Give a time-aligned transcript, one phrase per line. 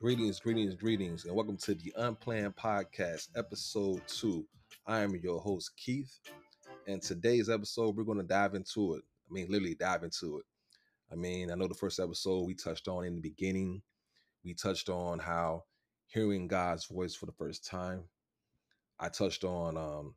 [0.00, 4.46] Greetings, greetings, greetings, and welcome to the Unplanned Podcast, episode two.
[4.86, 6.20] I am your host, Keith,
[6.86, 9.02] and today's episode, we're going to dive into it.
[9.28, 10.44] I mean, literally dive into it.
[11.10, 13.82] I mean, I know the first episode we touched on in the beginning,
[14.44, 15.64] we touched on how
[16.06, 18.04] hearing God's voice for the first time.
[19.00, 20.14] I touched on um,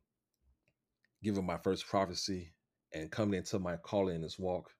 [1.24, 2.52] giving my first prophecy
[2.94, 4.70] and coming into my calling in this walk.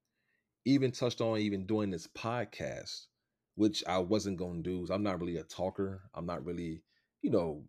[0.65, 3.07] Even touched on even doing this podcast
[3.55, 4.87] which I wasn't gonna do.
[4.91, 6.03] I'm not really a talker.
[6.15, 6.83] I'm not really,
[7.23, 7.65] you know,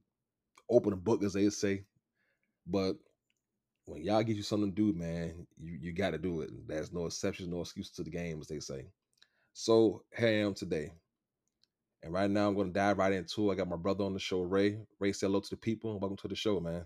[0.69, 1.85] open a book as they say.
[2.65, 2.97] But
[3.85, 6.51] when Yah give you something to do, man, you you got to do it.
[6.67, 8.87] There's no exceptions, no excuse to the game, as they say.
[9.53, 10.93] So here I am today,
[12.01, 13.49] and right now I'm gonna dive right into.
[13.49, 13.53] it.
[13.53, 14.79] I got my brother on the show, Ray.
[14.99, 15.99] Ray, say hello to the people.
[15.99, 16.85] Welcome to the show, man.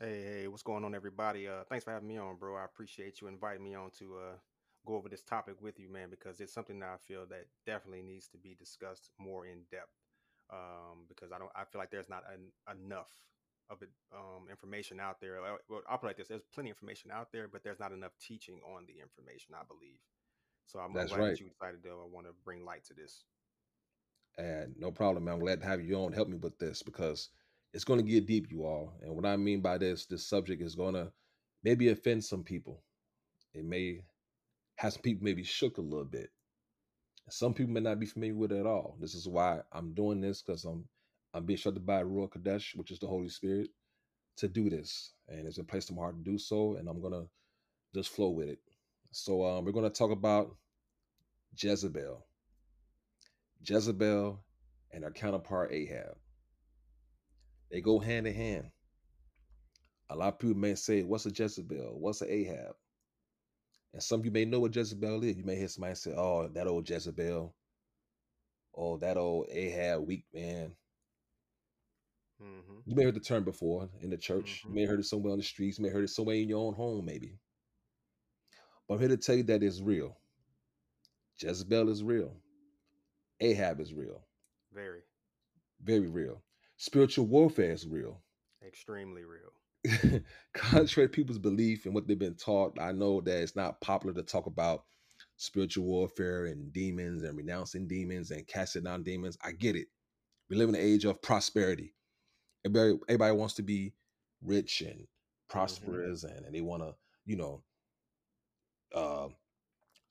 [0.00, 1.46] Hey, hey, what's going on, everybody?
[1.46, 2.56] Uh, thanks for having me on, bro.
[2.56, 4.36] I appreciate you inviting me on to uh
[4.86, 8.02] go over this topic with you, man, because it's something that I feel that definitely
[8.02, 9.92] needs to be discussed more in depth.
[10.52, 13.08] Um, because I don't, I feel like there's not an, enough
[13.70, 15.38] of it, um, information out there.
[15.40, 17.92] Well, I'll put it like this: there's plenty of information out there, but there's not
[17.92, 19.54] enough teaching on the information.
[19.54, 20.00] I believe.
[20.66, 21.30] So I'm That's glad right.
[21.30, 23.24] that you decided to I want to bring light to this.
[24.38, 25.34] And no problem, man.
[25.34, 26.12] I'm glad to have you on.
[26.12, 27.28] Help me with this because
[27.74, 28.92] it's going to get deep, you all.
[29.02, 31.12] And what I mean by this, this subject is going to
[31.62, 32.82] maybe offend some people.
[33.54, 34.00] It may
[34.90, 36.30] some people maybe shook a little bit.
[37.30, 38.96] Some people may not be familiar with it at all.
[39.00, 40.84] This is why I'm doing this because I'm
[41.34, 43.70] I'm being instructed by Ruach Kadesh, which is the Holy Spirit,
[44.36, 47.00] to do this, and it's been placed in my heart to do so, and I'm
[47.00, 47.24] gonna
[47.94, 48.58] just flow with it.
[49.12, 50.56] So um, we're gonna talk about
[51.56, 52.26] Jezebel,
[53.62, 54.44] Jezebel,
[54.92, 56.16] and her counterpart Ahab.
[57.70, 58.70] They go hand in hand.
[60.10, 61.98] A lot of people may say, "What's a Jezebel?
[61.98, 62.74] What's an Ahab?"
[63.92, 65.36] And some of you may know what Jezebel is.
[65.36, 67.54] You may hear somebody say, "Oh, that old Jezebel."
[68.74, 70.74] Oh, that old Ahab weak man.
[72.42, 72.78] Mm-hmm.
[72.86, 74.62] You may have heard the term before in the church.
[74.66, 74.74] You Mm-hmm.
[74.74, 75.78] may have heard it somewhere on the streets.
[75.78, 77.38] You may have heard it somewhere in your own home, maybe.
[78.88, 80.16] But I'm here to tell you that it's real.
[81.38, 82.36] Jezebel is real.
[83.40, 84.22] Ahab is real.
[84.72, 85.02] Very,
[85.82, 86.42] Very real.
[86.76, 88.22] Spiritual warfare is real.
[88.66, 89.52] extremely real.
[90.54, 94.14] Contrary to people's belief and what they've been taught, I know that it's not popular
[94.14, 94.84] to talk about
[95.36, 99.36] spiritual warfare and demons and renouncing demons and casting down demons.
[99.42, 99.88] I get it.
[100.50, 101.94] We live in an age of prosperity.
[102.64, 103.94] Everybody, everybody wants to be
[104.42, 105.06] rich and
[105.64, 106.00] Mm-hmm.
[106.00, 106.94] prosperous, and, and they want to,
[107.26, 107.62] you know,
[108.94, 109.28] uh,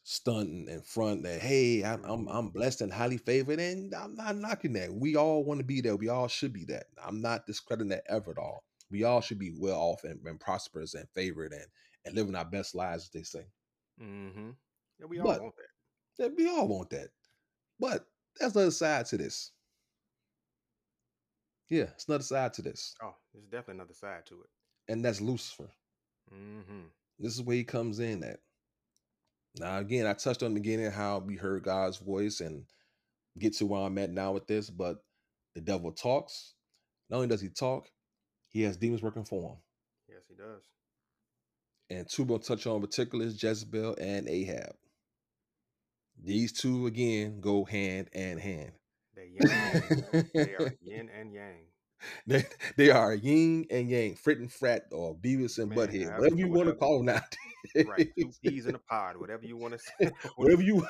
[0.03, 2.35] stunt and front that hey, I'm, I'm Mhm.
[2.35, 4.93] I'm blessed and highly favored, and I'm not knocking that.
[4.93, 5.95] We all want to be there.
[5.95, 6.87] We all should be that.
[7.03, 8.63] I'm not discrediting that ever at all.
[8.91, 11.65] We all should be well off and, and prosperous and favored and
[12.05, 13.45] and living our best lives, as they say.
[14.01, 14.49] Mm-hmm.
[14.99, 16.23] Yeah, we all But want that.
[16.23, 17.09] that we all want that.
[17.79, 18.05] But
[18.39, 19.51] there's another side to this.
[21.69, 24.49] Yeah, it's another side to this, Oh, there's definitely another side to it.
[24.91, 25.71] and that's Lucifer.
[26.33, 26.87] Mm-hmm.
[27.19, 28.39] This is where he comes in at.
[29.57, 32.65] Now, again, I touched on the beginning how we heard God's voice and
[33.37, 34.97] get to where I'm at now with this, but
[35.55, 36.55] the devil talks.
[37.09, 37.87] Not only does he talk,
[38.51, 39.57] he has demons working for him.
[40.09, 40.61] Yes, he does.
[41.89, 44.75] And two we'll touch on in particular is Jezebel and Ahab.
[46.23, 48.71] These two again go hand and hand.
[49.15, 50.29] They yin and yang.
[50.33, 51.65] They are yin and yang.
[52.27, 52.45] they,
[52.77, 56.49] they are yin and yang, frit and frat, or Beavis and Man, Butthead, whatever you
[56.49, 57.87] want to call them nowadays.
[57.87, 60.11] Right, two peas in a pod, whatever you want to say.
[60.35, 60.85] whatever you,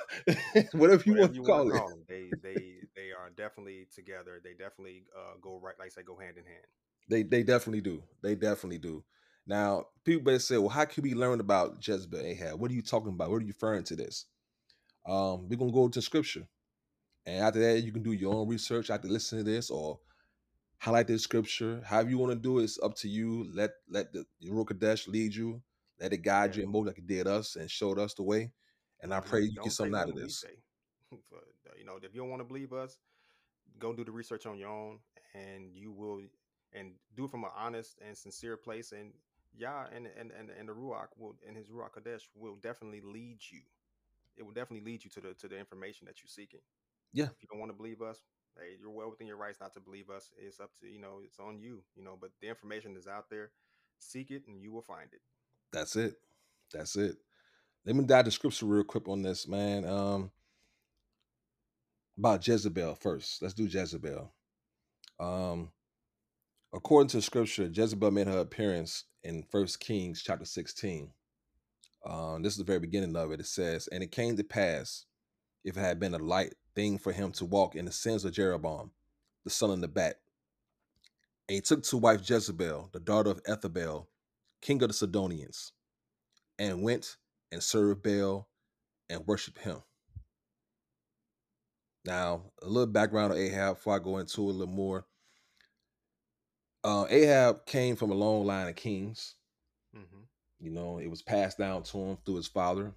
[0.74, 1.74] whatever you want to call it.
[1.74, 2.06] them.
[2.08, 4.40] They they they are definitely together.
[4.44, 6.66] They definitely uh, go right, like I say, go hand in hand.
[7.12, 8.02] They they definitely do.
[8.24, 9.04] They definitely do.
[9.46, 12.60] Now, people better say, well, how can we learn about Jezebel and Ahab?
[12.60, 13.30] What are you talking about?
[13.30, 14.26] What are you referring to this?
[15.06, 16.48] Um, we're gonna go to scripture.
[17.26, 20.00] And after that, you can do your own research after listening to this or
[20.80, 21.82] highlight this scripture.
[21.86, 23.48] However you want to do it, it's up to you.
[23.54, 25.62] Let let the Ruach Kadesh lead you.
[26.00, 28.54] Let it guide you and mold like it did us and showed us the way.
[29.02, 30.40] And I pray you Don't get say something out of what we this.
[30.40, 30.56] say.
[31.30, 32.98] But, uh, you know, if you don't want to believe us,
[33.78, 35.00] go do the research on your own,
[35.36, 36.22] and you will,
[36.74, 38.92] and do it from an honest and sincere place.
[38.92, 39.12] And
[39.58, 43.40] Yah and and and, and the Ruach will, and His Ruach Kadesh will definitely lead
[43.50, 43.62] you.
[44.38, 46.62] It will definitely lead you to the to the information that you're seeking.
[47.14, 47.26] Yeah.
[47.26, 48.24] If you don't want to believe us,
[48.58, 50.32] hey, you're well within your rights not to believe us.
[50.38, 51.84] It's up to you know, it's on you.
[51.96, 53.52] You know, but the information is out there.
[54.00, 55.22] Seek it, and you will find it.
[55.72, 56.16] That's it.
[56.74, 57.18] That's it.
[57.86, 59.86] Let me dive the scripture real quick on this, man.
[59.86, 60.32] Um,
[62.18, 63.42] about Jezebel first.
[63.42, 64.32] Let's do Jezebel.
[65.20, 65.70] Um,
[66.74, 71.12] according to scripture, Jezebel made her appearance in First Kings chapter 16.
[72.06, 73.40] Um, this is the very beginning of it.
[73.40, 75.06] It says, And it came to pass,
[75.64, 78.34] if it had been a light thing for him to walk in the sins of
[78.34, 78.92] Jeroboam,
[79.44, 80.20] the son of Nebat.
[81.48, 84.08] And he took to wife Jezebel, the daughter of Ethbaal,
[84.62, 85.74] king of the Sidonians,
[86.58, 87.18] and went
[87.52, 88.48] and served Baal
[89.10, 89.84] and worshiped him.
[92.06, 95.06] Now, a little background on Ahab before I go into a little more.
[96.84, 99.36] Uh, Ahab came from a long line of kings.
[99.96, 100.22] Mm-hmm.
[100.60, 102.94] You know, it was passed down to him through his father.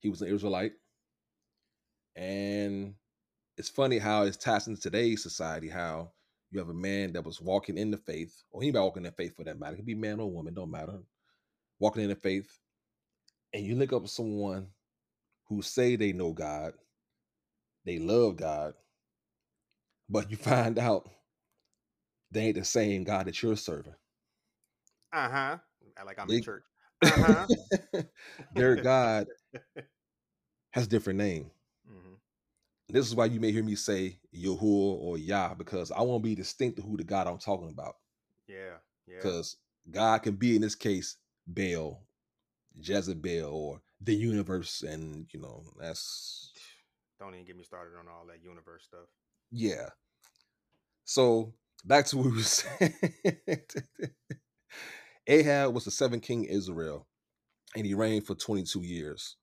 [0.00, 0.72] He was an Israelite.
[2.14, 2.94] And
[3.56, 6.12] it's funny how it's attached in today's society, how
[6.50, 9.22] you have a man that was walking in the faith, or anybody walking in the
[9.22, 9.74] faith for that matter.
[9.74, 10.98] It could be man or woman, don't matter.
[11.78, 12.58] Walking in the faith.
[13.52, 14.68] And you look up someone
[15.48, 16.74] who say they know God,
[17.84, 18.74] they love God,
[20.08, 21.08] but you find out
[22.36, 23.94] they ain't the same God that you're serving.
[25.12, 25.58] Uh huh.
[26.04, 26.64] Like I'm They- in church.
[27.02, 28.02] Uh huh.
[28.54, 29.26] Their God
[30.70, 31.50] has a different name.
[31.86, 32.14] hmm
[32.88, 36.28] This is why you may hear me say Yahuwah or Yah, because I want to
[36.28, 37.96] be distinct to who the God I'm talking about.
[38.48, 38.78] Yeah.
[39.06, 39.16] Yeah.
[39.16, 39.56] Because
[39.90, 41.16] God can be in this case
[41.46, 42.02] Baal,
[42.74, 46.52] Jezebel, or the universe, and you know, that's
[47.18, 49.06] Don't even get me started on all that universe stuff.
[49.50, 49.88] yeah.
[51.04, 51.52] So
[51.86, 52.94] back to what we were saying.
[55.26, 57.06] Ahab was the seventh king of Israel,
[57.74, 59.36] and he reigned for 22 years.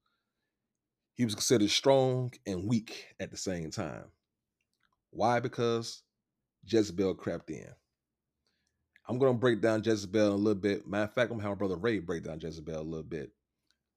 [1.16, 4.06] He was considered strong and weak at the same time.
[5.12, 5.40] Why?
[5.40, 6.01] Because
[6.66, 7.68] Jezebel crept in.
[9.07, 10.88] I'm going to break down Jezebel a little bit.
[10.88, 13.04] Matter of fact, I'm going to have my brother Ray break down Jezebel a little
[13.04, 13.31] bit.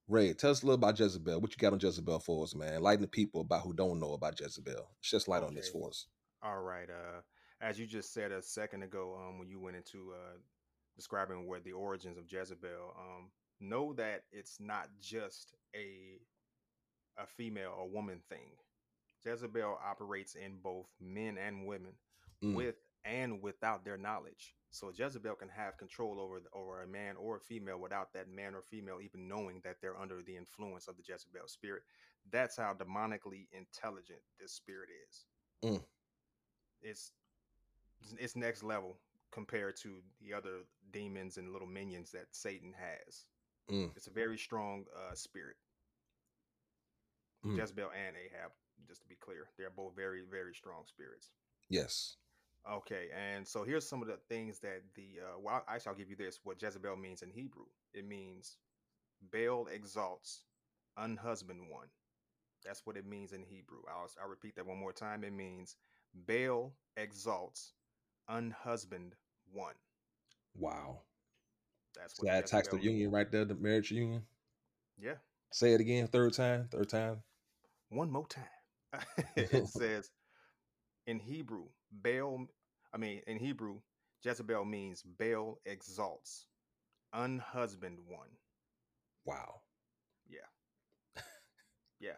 [0.09, 1.41] Ray, tell us a little about Jezebel.
[1.41, 2.83] What you got on Jezebel for us, man?
[2.83, 4.91] Lighten the people about who don't know about Jezebel.
[5.01, 6.07] Shed light on this for us.
[6.43, 6.89] All right.
[6.91, 7.21] Uh,
[7.61, 10.37] as you just said a second ago, um, when you went into uh,
[10.95, 13.31] describing where the origins of Jezebel, um,
[13.61, 16.21] know that it's not just a
[17.19, 18.51] a female or woman thing.
[19.25, 21.93] Jezebel operates in both men and women,
[22.43, 22.55] Mm.
[22.55, 24.55] with and without their knowledge.
[24.71, 28.29] So Jezebel can have control over the- over a man or a female without that
[28.29, 31.85] man or female even knowing that they're under the influence of the Jezebel spirit.
[32.27, 35.27] That's how demonically intelligent this spirit is.
[35.63, 35.89] Mm.
[36.83, 37.13] It's
[38.19, 38.97] it's next level
[39.33, 43.27] compared to the other demons and little minions that Satan has.
[43.71, 43.91] Mm.
[43.97, 45.57] It's a very strong uh, spirit.
[47.45, 47.59] Mm.
[47.59, 48.53] Jezebel and Ahab,
[48.87, 51.31] just to be clear, they're both very very strong spirits.
[51.69, 52.17] Yes.
[52.71, 56.11] Okay, and so here's some of the things that the uh, well, I shall give
[56.11, 57.67] you this: what Jezebel means in Hebrew.
[57.95, 58.57] It means
[59.33, 60.43] Baal exalts,
[60.97, 61.89] unhusband one.
[62.65, 63.81] That's what it means in Hebrew.
[63.89, 65.23] I'll, I'll repeat that one more time.
[65.23, 65.77] It means
[66.27, 67.75] Baal exalts,
[68.29, 69.15] unhusband
[69.53, 69.75] one.
[70.59, 71.01] Wow.
[71.95, 74.27] That's So what that attacks the union right there, the marriage union.
[74.99, 75.17] Yeah,
[75.53, 77.23] Say it again, third time, third time.
[77.91, 78.45] one more time.
[79.37, 80.11] it says
[81.07, 82.47] in Hebrew, Baal.
[82.93, 83.81] I mean, in Hebrew,
[84.23, 86.47] Jezebel means Baal exalts,
[87.13, 88.31] unhusband one.
[89.25, 89.61] Wow.
[90.29, 90.49] Yeah.
[92.01, 92.17] Yeah.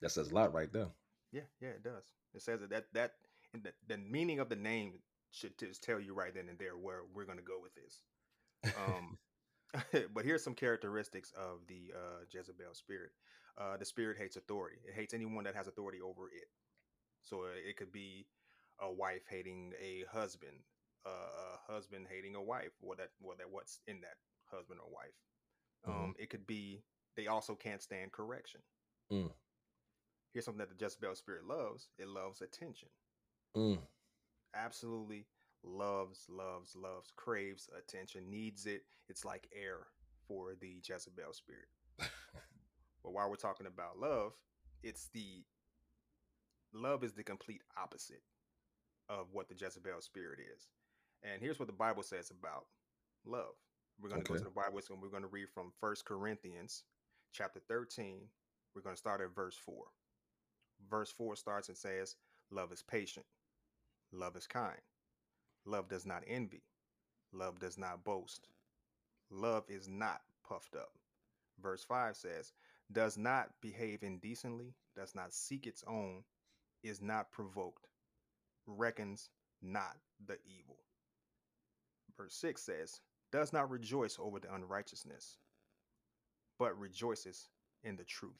[0.00, 0.88] That says a lot right there.
[1.32, 2.04] Yeah, yeah, it does.
[2.34, 3.12] It says that that, that
[3.52, 4.94] the, the meaning of the name
[5.30, 8.02] should just tell you right then and there where we're going to go with this.
[8.76, 9.16] Um,
[10.14, 13.12] but here's some characteristics of the uh, Jezebel spirit.
[13.56, 14.76] Uh, the spirit hates authority.
[14.86, 16.48] It hates anyone that has authority over it.
[17.22, 18.26] So uh, it could be
[18.80, 20.56] a wife hating a husband,
[21.06, 24.16] uh, a husband hating a wife, or that, or that what's in that
[24.50, 25.14] husband or wife.
[25.86, 26.82] Um, It could be
[27.16, 28.60] they also can't stand correction.
[29.12, 29.30] Mm.
[30.32, 31.88] Here's something that the Jezebel spirit loves.
[31.98, 32.88] It loves attention.
[33.56, 33.78] Mm.
[34.54, 35.26] Absolutely
[35.64, 38.82] loves, loves, loves, craves attention, needs it.
[39.08, 39.86] It's like air
[40.26, 41.68] for the Jezebel spirit.
[41.98, 44.32] but while we're talking about love,
[44.82, 45.44] it's the
[46.72, 48.22] love is the complete opposite
[49.08, 50.68] of what the Jezebel spirit is.
[51.22, 52.66] And here's what the Bible says about
[53.26, 53.54] love.
[54.00, 56.84] We're going to go to the Bible and we're going to read from First Corinthians
[57.32, 58.20] chapter 13.
[58.74, 59.74] We're going to start at verse 4.
[60.88, 62.16] Verse 4 starts and says,
[62.50, 63.26] Love is patient.
[64.12, 64.80] Love is kind.
[65.64, 66.62] Love does not envy.
[67.32, 68.48] Love does not boast.
[69.30, 70.92] Love is not puffed up.
[71.62, 72.52] Verse 5 says,
[72.90, 76.24] Does not behave indecently, does not seek its own,
[76.82, 77.86] is not provoked,
[78.66, 79.30] reckons
[79.62, 80.78] not the evil.
[82.16, 83.00] Verse 6 says,
[83.30, 85.36] Does not rejoice over the unrighteousness,
[86.58, 87.48] but rejoices
[87.84, 88.32] in the truth.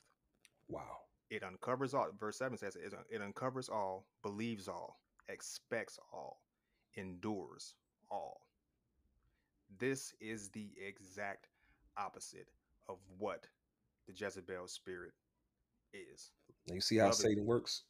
[0.68, 0.98] Wow.
[1.30, 2.08] It uncovers all.
[2.18, 4.98] Verse 7 says, It, it uncovers all, believes all,
[5.32, 6.42] expects all,
[6.96, 7.74] endures
[8.10, 8.42] all.
[9.78, 11.48] This is the exact
[11.96, 12.48] opposite
[12.88, 13.46] of what
[14.06, 15.12] the Jezebel spirit
[15.92, 16.32] is.
[16.68, 17.16] Now you see how Love it.
[17.16, 17.82] Satan works?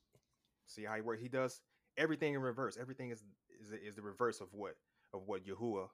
[0.66, 1.22] See how he works.
[1.22, 1.60] He does
[1.96, 2.76] everything in reverse.
[2.80, 3.24] Everything is
[3.60, 4.74] is, is the reverse of what
[5.12, 5.88] of what Yahuwah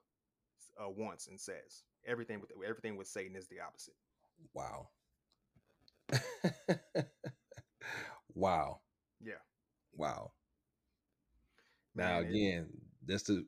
[0.83, 1.83] uh, wants and says.
[2.05, 3.95] Everything with everything with Satan is the opposite.
[4.53, 4.89] Wow.
[8.35, 8.79] wow.
[9.21, 9.33] Yeah.
[9.93, 10.31] Wow.
[11.97, 13.45] Man, Now it- again, just to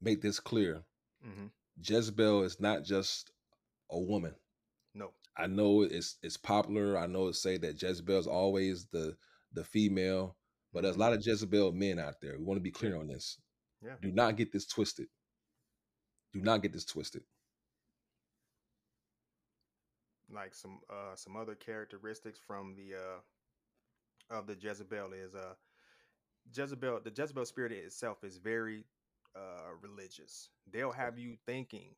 [0.00, 0.84] make this clear,
[1.24, 1.50] mhm.
[1.82, 3.32] Jezebel is not just
[3.90, 4.34] a woman.
[4.94, 5.12] no.
[5.36, 6.96] I know it's it's popular.
[6.96, 9.18] I know it say that Jezebel is always the
[9.52, 10.36] the female,
[10.72, 11.00] but there's a Mhm.
[11.00, 12.38] lot of Jezebel men out there.
[12.38, 13.38] We want to be clear on this.
[13.82, 13.98] Yeah.
[14.00, 15.08] Do not get this twisted.
[16.32, 17.24] Do not get this twisted.
[20.28, 23.20] like some uh some other characteristics from the uh
[24.30, 25.54] of the Jezebel is uh
[26.54, 28.84] Jezebel the Jezebel spirit itself is very
[29.34, 30.50] uh religious.
[30.70, 31.94] They'll have you thinking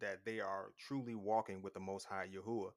[0.00, 2.72] that they are truly walking with the most high Yahuwah,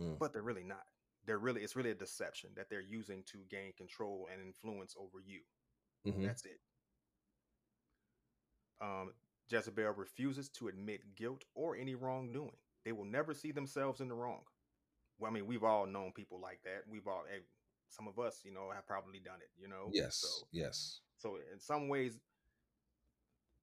[0.00, 0.18] Mm.
[0.18, 0.86] but they're really not.
[1.24, 5.20] They're really it's really a deception that they're using to gain control and influence over
[5.20, 5.42] you.
[6.06, 6.24] Mhm.
[6.26, 6.60] That's it.
[8.80, 9.14] Um,
[9.48, 12.56] Jezebel refuses to admit guilt or any wrongdoing.
[12.84, 14.44] They will never see themselves in the wrong.
[15.18, 16.86] Well, I mean, we've all known people like that.
[16.88, 17.40] We've all, eh,
[17.88, 19.50] some of us, you know, have probably done it.
[19.60, 19.90] You know.
[19.92, 20.16] Yes.
[20.16, 21.00] So, yes.
[21.18, 22.18] so in some ways,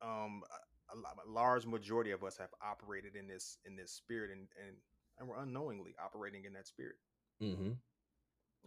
[0.01, 0.44] um,
[0.92, 4.75] a, a large majority of us have operated in this in this spirit, and and
[5.20, 6.96] and we're unknowingly operating in that spirit.
[7.42, 7.72] Mm-hmm.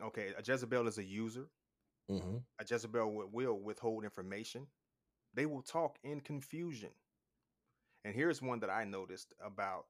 [0.02, 1.46] Okay, a Jezebel is a user.
[2.10, 2.36] Mm-hmm.
[2.58, 4.66] a Jezebel will, will withhold information.
[5.32, 6.90] They will talk in confusion.
[8.04, 9.86] And here's one that I noticed about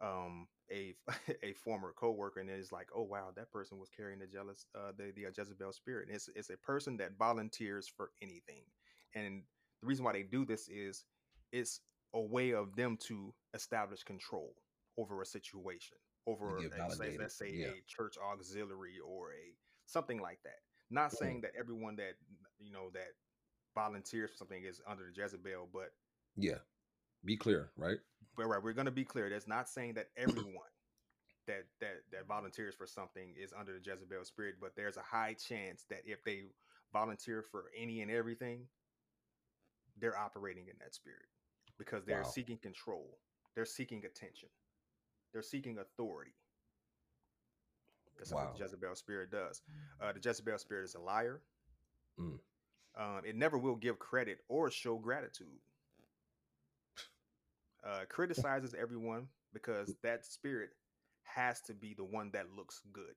[0.00, 0.94] um, a
[1.42, 4.92] a former coworker, and it's like, oh wow, that person was carrying the jealous uh,
[4.96, 6.08] the the uh, Jezebel spirit.
[6.08, 8.64] And it's it's a person that volunteers for anything,
[9.14, 9.42] and
[9.80, 11.04] the reason why they do this is
[11.52, 11.80] it's
[12.14, 14.54] a way of them to establish control
[14.98, 17.66] over a situation, over get a, say, let's say yeah.
[17.68, 19.54] a church auxiliary or a
[19.86, 20.60] something like that.
[20.90, 21.18] Not Mhm.
[21.18, 22.14] saying that everyone that
[22.58, 23.08] you know that
[23.74, 25.92] volunteers for something is under the Jezebel, but
[26.36, 26.58] Yeah.
[27.24, 27.98] Be clear, right?
[28.36, 29.28] But right, we're going to be clear.
[29.30, 30.70] That's not saying that everyone
[31.46, 35.34] that that that volunteers for something is under the Jezebel spirit, but there's a high
[35.34, 36.44] chance that if they
[36.92, 38.68] volunteer for any and everything,
[40.00, 41.26] they're operating in that spirit
[41.78, 42.30] because they're Wow.
[42.30, 43.18] seeking control,
[43.54, 44.48] they're seeking attention,
[45.32, 46.34] they're seeking authority.
[48.18, 49.62] That's what the Jezebel spirit does.
[50.00, 51.42] Uh, the Jezebel spirit is a liar.
[52.20, 52.38] Mm.
[52.96, 55.58] Um, it never will give credit or show gratitude.
[57.84, 60.70] Uh, criticizes everyone because that spirit
[61.24, 63.14] has to be the one that looks good.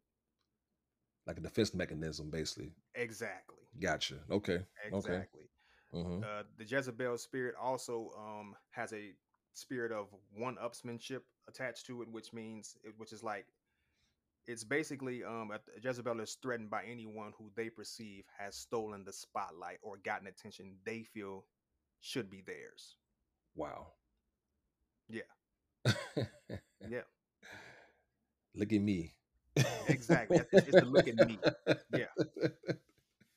[1.28, 2.72] Like a defense mechanism, basically.
[2.96, 3.58] Exactly.
[3.80, 4.16] Gotcha.
[4.32, 4.60] Okay.
[4.88, 4.96] Okay.
[4.98, 5.50] Exactly.
[5.94, 6.24] Mm-hmm.
[6.24, 9.12] Uh, the Jezebel spirit also um, has a
[9.54, 13.46] spirit of one upsmanship attached to it, which means, it- which is like,
[14.48, 19.14] it's basically um, a, Jezebel is threatened by anyone who they perceive has stolen the
[19.14, 21.46] spotlight or gotten attention they feel
[22.02, 22.96] should be theirs.
[23.56, 23.88] Wow.
[25.10, 25.22] Yeah.
[26.88, 27.02] Yeah.
[28.54, 29.14] Look at me.
[29.88, 30.38] Exactly.
[30.38, 31.40] It's- it's the look at me.
[31.94, 32.06] Yeah.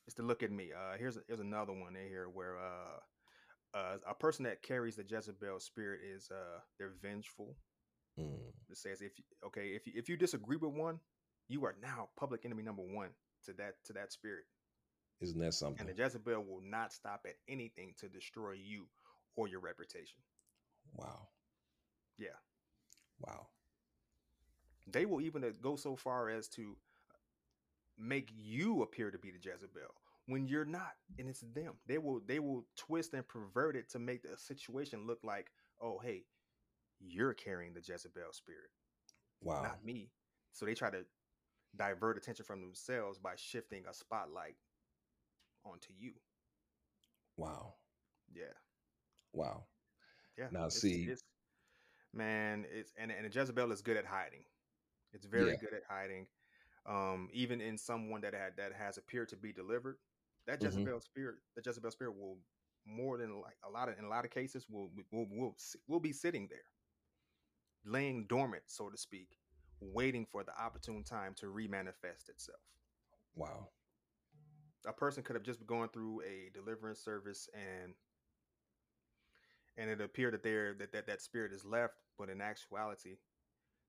[0.06, 0.70] It's the look at me.
[0.72, 4.96] Uh, here's a, here's another one in here where uh, uh, a person that carries
[4.96, 7.54] the Jezebel spirit is uh, they're vengeful.
[8.18, 8.38] Mm.
[8.70, 10.98] It says if you, okay if you, if you disagree with one,
[11.48, 13.10] you are now public enemy number one
[13.44, 14.44] to that to that spirit,
[15.20, 15.86] Isn't that something?
[15.86, 18.86] and the Jezebel will not stop at anything to destroy you
[19.36, 20.18] or your reputation.
[20.94, 21.28] wow.
[22.18, 22.36] Yeah,
[23.20, 23.46] Wow.
[24.86, 26.76] they will even uh, go so far as to
[27.96, 29.94] make you appear to be the Jezebel
[30.26, 31.74] when you're not, and it's them.
[31.86, 35.98] They will they will twist and pervert it to make the situation look like, oh
[35.98, 36.26] hey,
[37.00, 38.70] you're carrying the Jezebel spirit.
[39.40, 39.62] Wow.
[39.62, 40.10] not me.
[40.52, 41.04] So they try to
[41.76, 44.56] divert attention from themselves by shifting a spotlight
[45.64, 46.12] onto you.
[47.36, 47.74] Wow.
[48.34, 48.54] Yeah,
[49.32, 49.64] Wow.
[50.36, 50.48] yeah.
[50.50, 51.22] Now, it's- see- it's,
[52.14, 54.44] man, it's and and Jezebel is good at hiding.
[55.12, 55.56] It's very Yeah.
[55.56, 56.28] good at hiding.
[56.86, 59.98] Um, even in someone that had that has appeared to be delivered,
[60.46, 60.62] that.
[60.62, 62.38] Jezebel spirit, the Jezebel spirit will
[62.86, 65.56] more than like a lot of in a lot of cases will will will
[65.88, 66.66] will be sitting there,
[67.84, 69.38] laying dormant, so to speak,
[69.80, 72.60] waiting for the opportune time to remanifest itself.
[73.34, 73.68] Wow.
[74.86, 77.94] a person could have just been going through a deliverance service and
[79.78, 83.16] and it appeared that there that, that that spirit is left but in actuality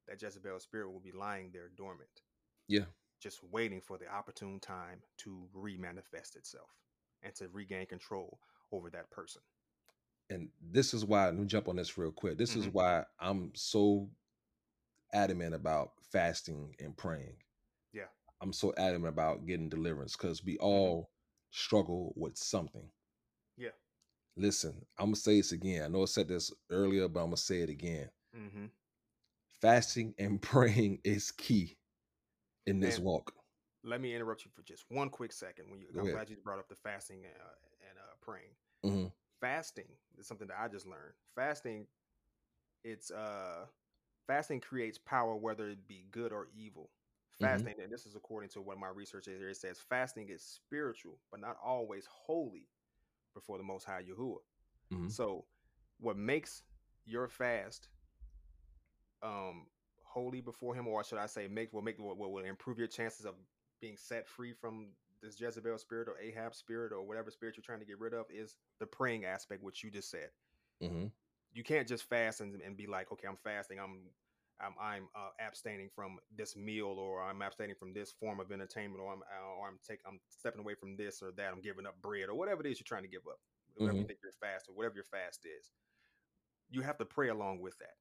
[0.07, 2.23] that jezebel spirit will be lying there dormant
[2.69, 2.85] Yeah.
[3.21, 6.69] just waiting for the opportune time to remanifest itself
[7.23, 8.39] and to regain control
[8.71, 9.41] over that person
[10.31, 12.37] And this is why, let me jump on this real quick.
[12.37, 12.73] This is Mhm.
[12.73, 14.11] why I'm so
[15.13, 17.37] adamant about fasting and praying.
[17.93, 18.09] Yeah.
[18.41, 21.11] I'm so adamant about getting deliverance because we all
[21.51, 22.91] struggle with something.
[24.35, 25.83] Listen, I'm gonna say this again.
[25.83, 28.09] I know I said this earlier, but I'm gonna say it again.
[28.35, 28.65] Mm-hmm.
[29.61, 31.77] Fasting and praying is key
[32.65, 33.33] in this Man, walk.
[33.83, 35.69] let me interrupt you for just one quick second.
[35.69, 36.15] When you, Go I'm ahead.
[36.15, 38.55] glad you brought up the fasting and, uh, and uh, praying.
[38.83, 39.07] hmm
[39.41, 41.13] Fasting is something that I just learned.
[41.35, 41.87] Fasting,
[42.83, 43.65] it's uh,
[44.27, 46.89] fasting creates power, whether it be good or evil.
[47.41, 47.41] Mhm.
[47.41, 49.49] Fasting, and this is according to what my research is here.
[49.49, 52.67] It says fasting is spiritual, but not always holy
[53.33, 54.39] before the Most High Yahuwah.
[54.91, 55.11] Mhm.
[55.11, 55.45] So,
[55.99, 56.63] what makes
[57.05, 57.89] your fast
[59.21, 59.67] um
[60.03, 62.87] holy before Him, or should I say, make will make what will will improve your
[62.87, 63.35] chances of
[63.81, 64.89] being set free from
[65.21, 68.25] this Jezebel spirit or Ahab spirit or whatever spirit you're trying to get rid of
[68.31, 70.29] is the praying aspect, which you just said.
[70.81, 71.07] hmm
[71.53, 74.11] You can't just fast and, and be like, okay, I'm fasting, I'm
[74.61, 79.01] I'm, I'm uh, abstaining from this meal, or I'm abstaining from this form of entertainment,
[79.01, 81.51] or I'm uh, or I'm taking I'm stepping away from this or that.
[81.53, 83.39] I'm giving up bread, or whatever it is you're trying to give up,
[83.75, 84.07] whatever you Mhm.
[84.07, 85.71] think your fast or whatever your fast is.
[86.69, 87.95] You have to pray along with that.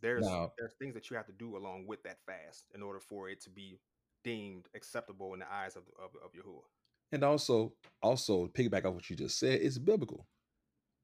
[0.00, 0.26] There's
[0.58, 3.40] there's things that you have to do along with that fast in order for it
[3.42, 3.80] to be
[4.24, 6.64] deemed acceptable in the eyes of of, of Yahuwah.
[7.12, 10.26] and also, also piggyback off what you just said, it's biblical.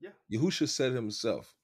[0.01, 0.11] Yeah.
[0.33, 1.58] Yahusha said it himself.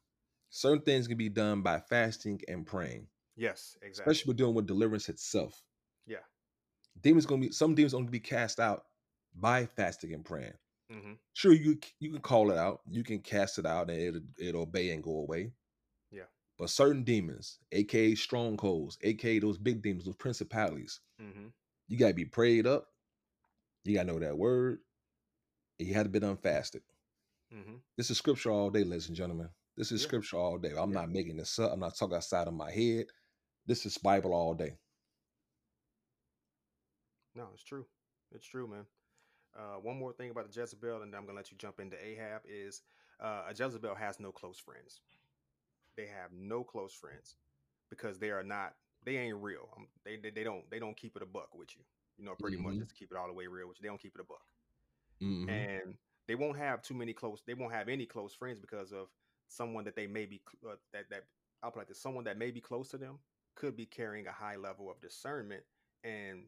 [0.54, 4.12] Certain things can be done by fasting and praying, Yes, exactly.
[4.12, 5.64] especially with dealing with deliverance itself.
[6.06, 6.18] Yeah.
[7.00, 8.84] Demons gonna be some demons gonna be cast out
[9.34, 10.54] by fasting and praying.
[10.92, 11.14] Mm-hmm.
[11.32, 14.62] Sure, you you can call it out, you can cast it out, and it'll it'll
[14.62, 15.50] obey and go away.
[16.12, 16.26] Yeah.
[16.56, 21.48] But certain demons, aka strongholds, aka those big demons, those principalities, hmm
[21.88, 22.92] you gotta be prayed up.
[23.84, 24.80] You gotta know that word.
[25.78, 26.82] You have to be done fasted.
[27.50, 29.50] hmm This is scripture all day, ladies and gentlemen.
[29.76, 30.02] This is Yeah.
[30.02, 30.72] scripture all day.
[30.76, 30.94] I'm Yeah.
[30.94, 31.72] not making this up.
[31.72, 33.06] I'm not talking outside of my head.
[33.66, 34.78] This is Bible all day.
[37.34, 37.86] No, it's true.
[38.32, 38.86] It's true, man.
[39.56, 41.96] Uh, one more thing about the Jezebel, and then I'm gonna let you jump into
[42.04, 42.42] Ahab.
[42.46, 42.82] Is
[43.20, 45.00] uh, a Jezebel has no close friends.
[45.96, 47.36] They have no close friends
[47.90, 48.74] because they are not.
[49.04, 49.68] They ain't real.
[49.76, 51.82] Um, they, they they don't they don't keep it a buck with you.
[52.18, 52.80] You know, pretty much Mhm.
[52.80, 53.82] just keep it all the way real with you.
[53.82, 54.44] They don't keep it a buck,
[55.20, 55.48] Mhm.
[55.48, 57.42] and they won't have too many close.
[57.46, 59.08] They won't have any close friends because of
[59.48, 61.24] someone that they may be uh, that that
[61.62, 63.18] I'll put like this: someone that may be close to them
[63.54, 65.62] could be carrying a high level of discernment
[66.02, 66.44] and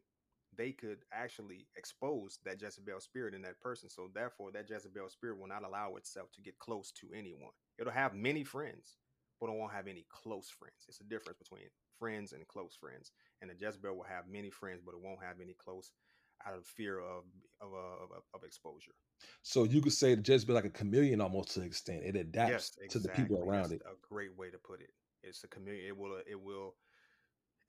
[0.55, 3.89] they could actually expose that Jezebel spirit in that person.
[3.89, 7.51] So therefore, that Jezebel spirit will not allow itself to get close to anyone.
[7.77, 8.97] It'll have many friends,
[9.39, 10.85] but it won't have any close friends.
[10.87, 11.63] It's a difference between
[11.99, 13.11] friends and close friends.
[13.41, 15.91] And the Jezebel will have many friends, but it won't have any close
[16.45, 17.23] out of fear of
[17.61, 18.93] of uh, of, of exposure.
[19.41, 22.03] So you could say the Jezebel like a chameleon almost to an extent.
[22.03, 23.81] It adapts yes, to the people around That's it.
[23.85, 24.91] a great way to put it.
[25.23, 25.87] It's a community.
[25.87, 26.19] It will.
[26.29, 26.75] It will.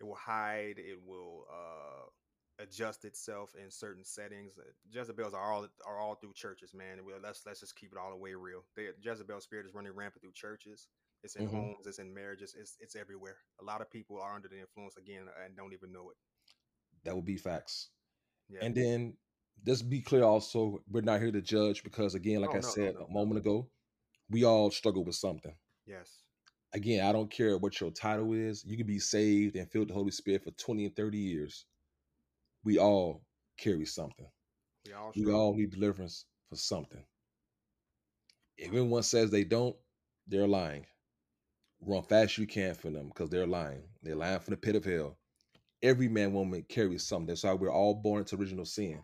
[0.00, 0.76] It will hide.
[0.78, 4.58] It will uh, adjust itself in certain settings.
[4.58, 6.98] Uh, Jezebels are all are all through churches, man.
[7.04, 8.64] Well, let's let's just keep it all the way real.
[8.76, 10.88] The Jezebel spirit is running rampant through churches.
[11.24, 11.50] It's in Mhm.
[11.50, 11.86] homes.
[11.86, 12.54] It's in marriages.
[12.56, 13.38] It's it's everywhere.
[13.60, 16.16] A lot of people are under the influence again and don't even know it.
[17.04, 17.90] That would be facts.
[18.48, 18.60] Yeah.
[18.62, 19.14] And then
[19.66, 22.94] just be clear also, we're not here to judge because again, like I no, said
[22.94, 23.68] no, a moment ago,
[24.30, 25.54] we all struggle with something.
[25.86, 26.22] yes.
[26.74, 28.62] Again, I don't care what your title is.
[28.62, 31.64] You can be saved and filled with the Holy Spirit for 20 and 30 years.
[32.62, 33.22] We all
[33.58, 34.28] carry something.
[34.86, 37.02] We all We all need deliverance for something.
[38.58, 39.76] If anyone says they don't,
[40.26, 40.84] they're lying.
[41.80, 43.84] Run fast you can for them because they're lying.
[44.02, 45.16] They're lying from the pit of hell.
[45.82, 47.26] Every man, woman carries something.
[47.28, 49.02] That's why we're all born into original sin.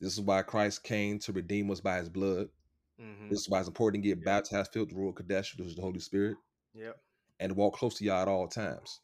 [0.00, 2.50] This is why Christ came to redeem us by his blood.
[2.98, 4.24] hmm This is why it's important to get Yeah.
[4.24, 6.38] baptized, filled with the Ruach Kadesh, which is the Holy Spirit,
[6.74, 7.00] Yep.
[7.40, 9.00] and walk close to Yah at all times.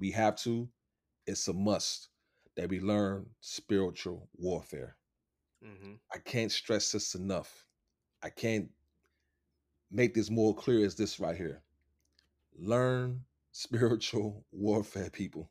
[0.00, 0.68] We have to.
[1.26, 2.08] It's a must
[2.56, 4.96] that we learn spiritual warfare.
[5.62, 7.66] hmm I can't stress this enough.
[8.22, 8.70] I can't
[9.90, 11.62] make this more clear as this right here.
[12.58, 15.50] Learn spiritual warfare, people.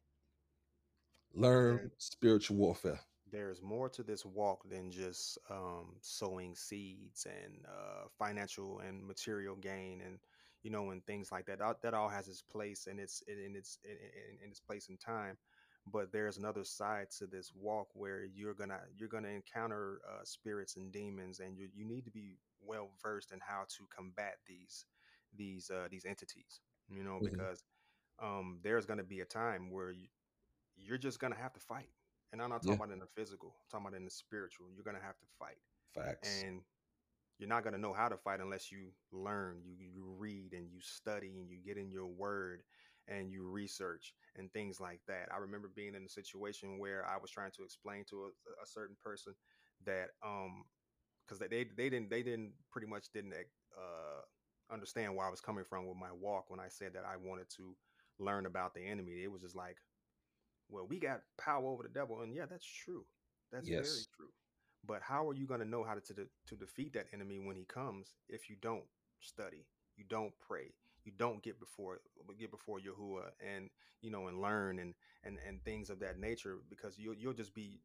[1.34, 3.02] Learn spiritual warfare.
[3.32, 9.56] there's more to this walk than just um, sowing seeds and uh, financial and material
[9.56, 10.20] gain and
[10.64, 13.56] you know and things like that that, that all has its place and its in
[13.56, 15.38] its in, in, in its place and time
[15.92, 20.76] but there's another side to this walk where you're gonna you're gonna encounter uh, spirits
[20.78, 24.86] and demons and you, you need to be well versed in how to combat these
[25.36, 27.24] these uh, these entities you know Mhm.
[27.24, 27.64] because
[28.22, 30.08] um, there's gonna be a time where you,
[30.84, 31.90] you're just gonna have to fight
[32.32, 32.82] and I'm not talking Yeah.
[32.82, 34.68] about in the physical, I'm talking about in the spiritual.
[34.74, 35.60] You're gonna have to fight,
[35.94, 36.46] Facts.
[36.46, 36.62] and
[37.38, 40.80] you're not gonna know how to fight unless you learn, you you read and you
[40.82, 42.62] study and you get in your word
[43.08, 45.30] and you research and things like that.
[45.34, 48.28] I remember being in a situation where I was trying to explain to a,
[48.64, 49.34] a certain person
[49.86, 50.66] that um
[51.26, 54.22] because they they didn't they didn't pretty much didn't uh
[54.72, 57.50] understand where I was coming from with my walk when I said that I wanted
[57.58, 57.76] to
[58.20, 59.24] learn about the enemy.
[59.24, 59.78] It was just like,
[60.70, 63.06] well, we got power over the devil, and yeah, that's true.
[63.52, 64.30] That's very true.
[64.86, 67.56] But how are you going to know how to, to to defeat that enemy when
[67.56, 68.86] he comes if you don't
[69.20, 69.66] study,
[69.98, 72.00] you don't pray, you don't get before
[72.40, 73.70] get before Yahuwah and
[74.02, 77.54] you know and learn and and and things of that nature because you'll you'll just
[77.54, 77.80] be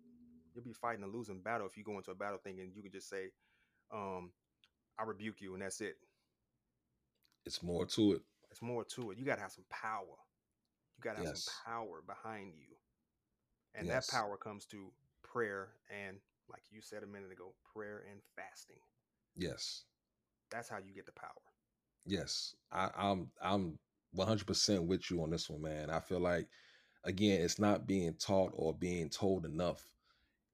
[0.55, 2.83] you'll be fighting a losing battle if you go into a battle thing and you
[2.83, 3.31] can just say,
[3.93, 4.31] um,
[4.99, 5.97] I rebuke you and that's it.
[7.45, 8.23] It's more to it.
[8.51, 9.19] It's more to it.
[9.19, 10.17] You got to have some power.
[10.97, 11.45] You got to have Yes.
[11.47, 12.77] some power behind you.
[13.75, 14.07] And Yes.
[14.07, 18.81] that power comes to prayer and, like you said a minute ago, prayer and fasting.
[19.37, 19.85] Yes.
[20.51, 21.31] That's how you get the power.
[22.07, 22.55] Yes.
[22.71, 23.79] I, I'm I'm
[24.17, 25.91] 100% with you on this one, man.
[25.91, 26.49] I feel like
[27.05, 29.85] again, it's not being taught or being told enough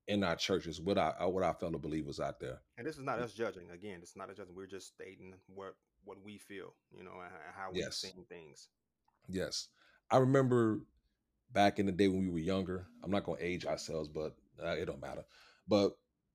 [0.06, 2.60] in our churches with I uh, what our fellow believers out there.
[2.78, 3.70] And this is not us judging.
[3.70, 4.54] Again, it's not a judging.
[4.54, 5.74] We're just stating what
[6.04, 7.96] what we feel, you know, and how we've Yes.
[8.02, 8.68] seen things.
[9.28, 9.68] Yes.
[10.10, 10.80] I remember
[11.52, 12.86] back in the day when we were younger.
[13.02, 15.24] I'm not going to age ourselves, but uh, it don't matter.
[15.68, 15.92] But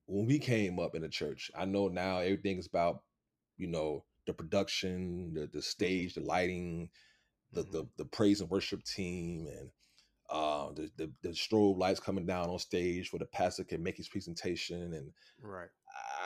[0.08, 3.04] when we came up in the church, I know now everything's about,
[3.58, 6.90] you know, the production, the the stage, the lighting,
[7.52, 7.72] the Mhm.
[7.72, 9.70] the, the praise and worship team, and
[10.30, 13.98] uh, the, the the strobe lights coming down on stage where the pastor can make
[13.98, 14.94] his presentation.
[14.94, 15.12] And
[15.42, 15.70] Right.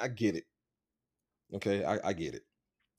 [0.02, 0.46] I get it.
[1.56, 2.44] Okay, I, I get it.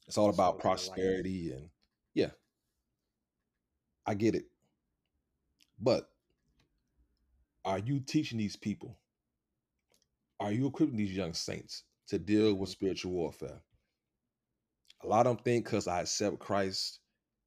[0.07, 0.89] It's all about smoke the lights.
[0.89, 1.71] prosperity and
[2.15, 2.31] yeah,
[4.07, 4.45] I get it.
[5.81, 6.09] But
[7.65, 8.99] are you teaching these people?
[10.39, 13.61] Are you equipping these young saints to deal with spiritual warfare?
[15.03, 17.01] A lot of them think because I accept Christ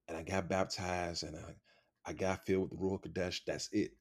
[0.08, 3.92] and I got baptized and I, I got filled with the Ruach Kadesh, that's it.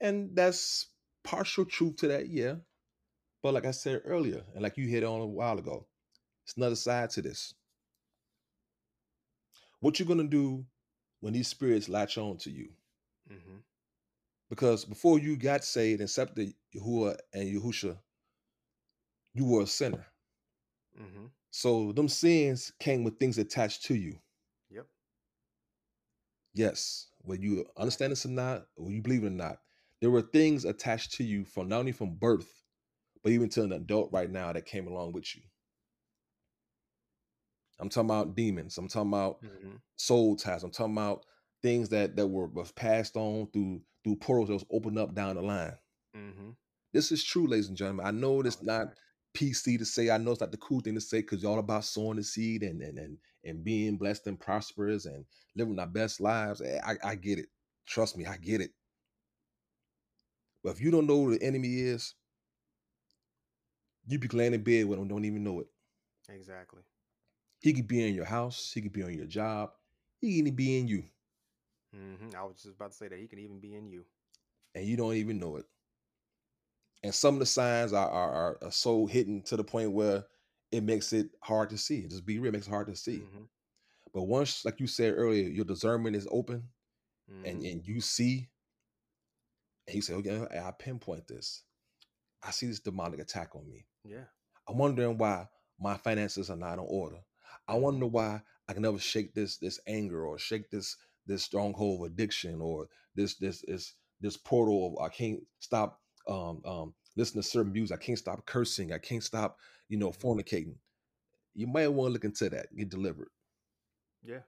[0.00, 0.86] And that's
[1.24, 2.54] partial truth to that, yeah.
[3.42, 5.86] But like I said earlier, and like you hit on a while ago,
[6.44, 7.54] it's another side to this.
[9.80, 10.66] What you're gonna do
[11.20, 12.68] when these spirits latch on to you?
[13.30, 13.56] Mm-hmm.
[14.48, 17.96] Because before you got saved and accepted Yahuwah and Yahusha,
[19.32, 20.06] you were a sinner.
[21.00, 21.26] Mm-hmm.
[21.50, 24.18] So them sins came with things attached to you.
[24.70, 24.86] Yep.
[26.54, 29.58] Yes, whether you understand this or not, or you believe it or not,
[30.00, 32.64] there were things attached to you from not only from birth,
[33.22, 35.42] but even to an adult right now that came along with you.
[37.80, 38.78] I'm talking about demons.
[38.78, 39.76] I'm talking about Mm-hmm.
[39.96, 40.62] soul ties.
[40.62, 41.24] I'm talking about
[41.62, 45.36] things that that were was passed on through through portals that was opened up down
[45.36, 45.74] the line.
[46.16, 46.50] Mm-hmm.
[46.92, 48.06] This is true, ladies and gentlemen.
[48.06, 48.88] I know it's Oh, not.
[49.32, 50.10] PC to say.
[50.10, 52.24] I know it's not the cool thing to say because you're all about sowing the
[52.24, 56.60] seed and and and and being blessed and prosperous and living our best lives.
[56.60, 57.46] Eh, I, I get it.
[57.86, 58.72] Trust me, I get it.
[60.64, 62.14] But if you don't know who the enemy is,
[64.06, 65.68] you be laying in bed with him, don't even know it.
[66.28, 66.82] Exactly.
[67.60, 69.70] He could be in your house, he could be on your job,
[70.20, 71.04] he can even be in you,
[71.94, 72.36] Mm-hmm.
[72.36, 74.04] I was just about to say that he can even be in you.
[74.76, 75.64] and you don't even know it.
[77.02, 80.24] And some of the signs are are, are, are so hidden to the point where
[80.70, 82.06] it makes it hard to see.
[82.06, 83.18] Just be real, it makes it hard to see.
[83.18, 83.42] Mm-hmm.
[84.14, 86.64] But once, like you said earlier, your discernment is open
[87.32, 87.44] Mm-hmm.
[87.46, 88.48] and, and you see,
[89.86, 91.62] and you say, okay, I pinpoint this.
[92.42, 93.84] I see this demonic attack on me.
[94.04, 94.24] yeah.
[94.68, 95.46] I'm wondering why
[95.80, 97.18] my finances are not in order.
[97.68, 102.00] I wonder why I can never shake this this anger or shake this this stronghold
[102.00, 107.42] of addiction or this this this this portal of I can't stop um um listening
[107.42, 107.98] to certain music.
[108.00, 108.92] I can't stop cursing.
[108.92, 109.58] I can't stop,
[109.88, 110.20] you know, Mhm.
[110.20, 110.76] fornicating.
[111.54, 113.30] You might want to look into that, get delivered.
[114.22, 114.42] Yeah.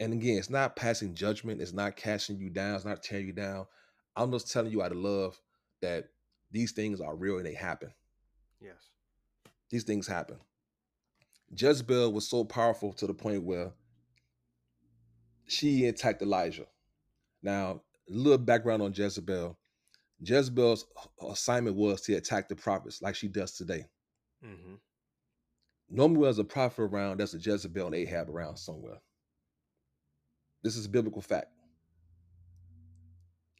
[0.00, 3.32] And again, it's not passing judgment, it's not casting you down, it's not tearing you
[3.32, 3.66] down.
[4.16, 5.40] I'm just telling you out of love
[5.80, 6.08] that
[6.50, 7.92] these things are real and they happen.
[8.60, 8.90] Yes.
[9.70, 10.38] These things happen.
[11.50, 13.72] Jezebel was so powerful to the point where
[15.46, 16.66] she attacked Elijah.
[17.42, 19.58] Now, a little background on Jezebel.
[20.20, 20.86] Jezebel's
[21.28, 23.84] assignment was to attack the prophets like she does today.
[24.44, 24.74] Mm-hmm.
[25.90, 29.00] Normally, there's a prophet around, there's a Jezebel and Ahab around somewhere.
[30.62, 31.48] This is a biblical fact.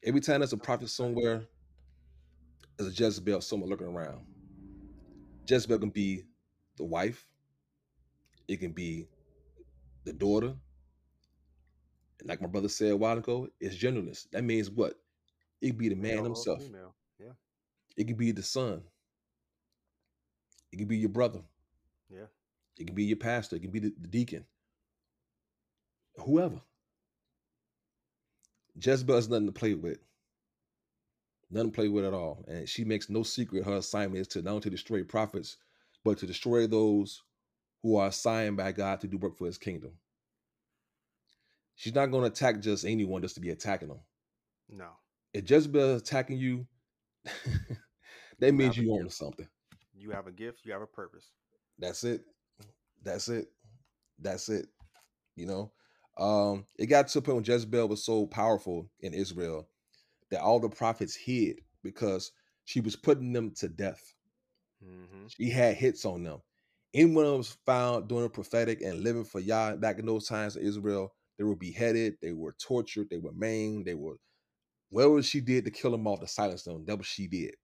[0.03, 1.45] Every time there's a prophet somewhere,
[2.79, 4.25] there's a Jezebel somewhere looking around.
[5.47, 6.23] Jezebel can be
[6.77, 7.27] the wife,
[8.49, 9.07] it can be
[10.05, 10.55] the daughter.
[12.21, 14.27] And like my brother said a while ago, it's genderless.
[14.33, 14.95] That means what?
[15.61, 16.63] It could be the man Male himself.
[16.63, 16.95] female.
[17.19, 17.33] Yeah.
[17.97, 18.83] It could be the son.
[20.73, 21.41] It could be your brother.
[22.11, 22.27] Yeah.
[22.79, 23.57] It could be your pastor.
[23.57, 24.45] It could be the, the deacon.
[26.17, 26.61] Whoever.
[28.81, 29.99] Jezebel is nothing to play with.
[31.51, 32.45] Nothing to play with at all.
[32.49, 35.57] And she makes no secret her assignment is to not only to destroy prophets,
[36.05, 37.23] but to destroy those
[37.85, 39.93] who are assigned by God to do work for his kingdom.
[41.75, 44.01] She's not going to attack just anyone just to be attacking them.
[44.71, 44.89] No.
[45.35, 46.67] If Jezebel is attacking you,
[47.25, 49.47] that You means you own something.
[49.95, 51.31] You have a gift, you have a purpose.
[51.79, 52.23] That's it.
[53.03, 53.49] That's it.
[54.19, 54.67] That's it.
[55.37, 55.73] You know,
[56.17, 59.69] um, it got to a point when Jezebel was so powerful in Israel
[60.31, 62.33] that all the prophets hid because
[62.65, 64.15] she was putting them to death.
[64.83, 65.27] Mm-hmm.
[65.29, 66.41] She had hits on them.
[66.95, 70.67] Anyone was found doing a prophetic and living for Yah back in those times in
[70.67, 74.17] Israel, they were beheaded, they were tortured, they were maimed, they were
[74.91, 77.55] whatever she did to kill them off, to silence them, that what she did.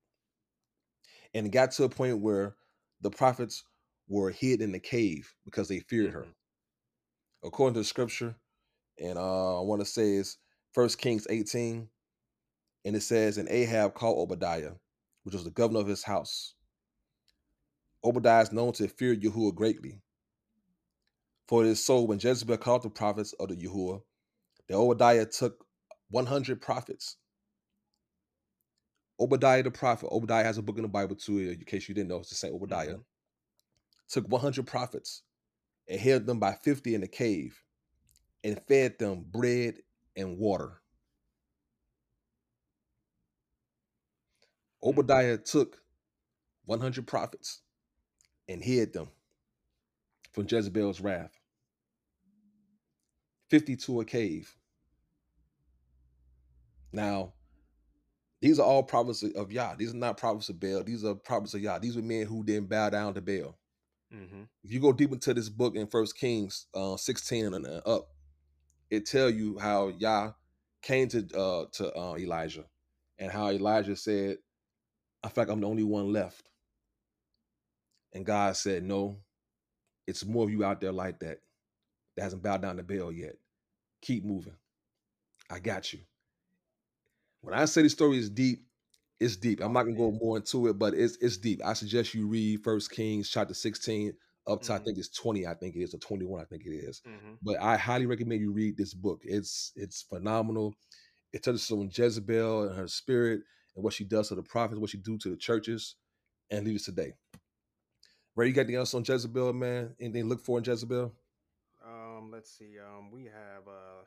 [1.34, 2.56] And it got to a point where
[3.00, 3.64] the prophets
[4.08, 6.24] were hid in the cave because they feared her.
[6.24, 6.34] Mhm.
[7.44, 8.36] According to the scripture,
[8.98, 10.38] and uh, I want to say it's
[10.72, 11.90] First Kings 18,
[12.84, 14.74] and it says, And Ahab called Obadiah,
[15.24, 16.54] which was the governor of his house.
[18.02, 20.00] Obadiah is known to fear Yahuwah greatly.
[21.48, 24.02] For it is so when Jezebel called the prophets of the Yahuwah,
[24.68, 25.66] that Obadiah took
[26.10, 27.16] 100 prophets.
[29.18, 32.08] Obadiah the prophet, Obadiah has a book in the Bible too, in case you didn't
[32.08, 32.96] know, it's the same Obadiah.
[32.96, 33.04] Mhm.
[34.08, 35.22] Took 100 prophets
[35.88, 37.62] and held them by 50 in the cave
[38.42, 39.82] and fed them bread
[40.16, 40.80] and water.
[44.82, 45.82] Obadiah took
[46.64, 47.62] 100 prophets
[48.50, 49.08] and hid them
[50.32, 51.38] from Jezebel's wrath.
[53.48, 54.54] 50 to a cave.
[56.92, 57.32] Now,
[58.40, 59.74] these are all prophets of Yah.
[59.76, 60.82] These are not prophets of Baal.
[60.82, 61.78] These are prophets of Yah.
[61.78, 63.56] These were men who didn't bow down to Baal.
[64.14, 64.42] Mm-hmm.
[64.64, 68.08] If you go deep into this book in First Kings uh, 16 and uh, up,
[68.90, 70.32] it tell you how Yah
[70.82, 72.64] came to uh, to uh, Elijah
[73.18, 74.38] and how Elijah said,
[75.22, 76.50] I feel like I'm the only one left.
[78.12, 79.18] And God said, No,
[80.06, 81.38] it's more of you out there like that
[82.16, 83.36] that hasn't bowed down to Baal yet.
[84.02, 84.56] Keep moving.
[85.50, 86.00] I got you.
[87.42, 88.64] When I say the story is deep,
[89.18, 89.60] it's deep.
[89.60, 91.60] I'm Oh, not gonna go more into it, but it's it's deep.
[91.64, 94.14] I suggest you read First Kings chapter 16
[94.46, 94.84] up to I Mhm.
[94.84, 97.02] think it's 20, I think it is, or 21, I think it is.
[97.06, 97.34] Mm-hmm.
[97.42, 99.20] But I highly recommend you read this book.
[99.24, 100.74] It's it's phenomenal.
[101.32, 103.42] It touches on Jezebel and her spirit
[103.74, 105.96] and what she does to the prophets, what she do to the churches
[106.50, 107.14] and leaders today.
[108.36, 109.94] Ray, you got anything else on Jezebel, man?
[110.00, 111.12] Anything to look for in Jezebel?
[111.84, 112.76] Um, let's see.
[112.78, 114.04] Um, we have uh,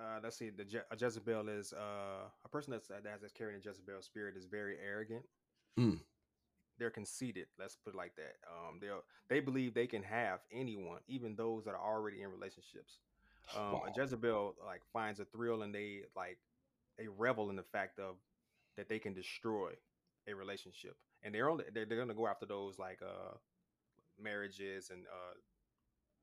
[0.00, 0.50] uh, let's see.
[0.50, 4.46] The Je- Jezebel is uh a person that's that has carrying a Jezebel spirit is
[4.46, 5.22] very arrogant.
[5.78, 6.00] Mm.
[6.78, 7.46] They're conceited.
[7.58, 8.36] Let's put it like that.
[8.48, 8.88] Um, they
[9.28, 12.98] they believe they can have anyone, even those that are already in relationships.
[13.56, 13.82] Um, Wow.
[13.88, 16.38] a Jezebel like finds a thrill and they like
[16.98, 18.16] they revel in the fact of
[18.76, 19.72] that they can destroy
[20.28, 23.36] a relationship, and they're only they're, they're gonna go after those like uh
[24.20, 25.34] marriages and uh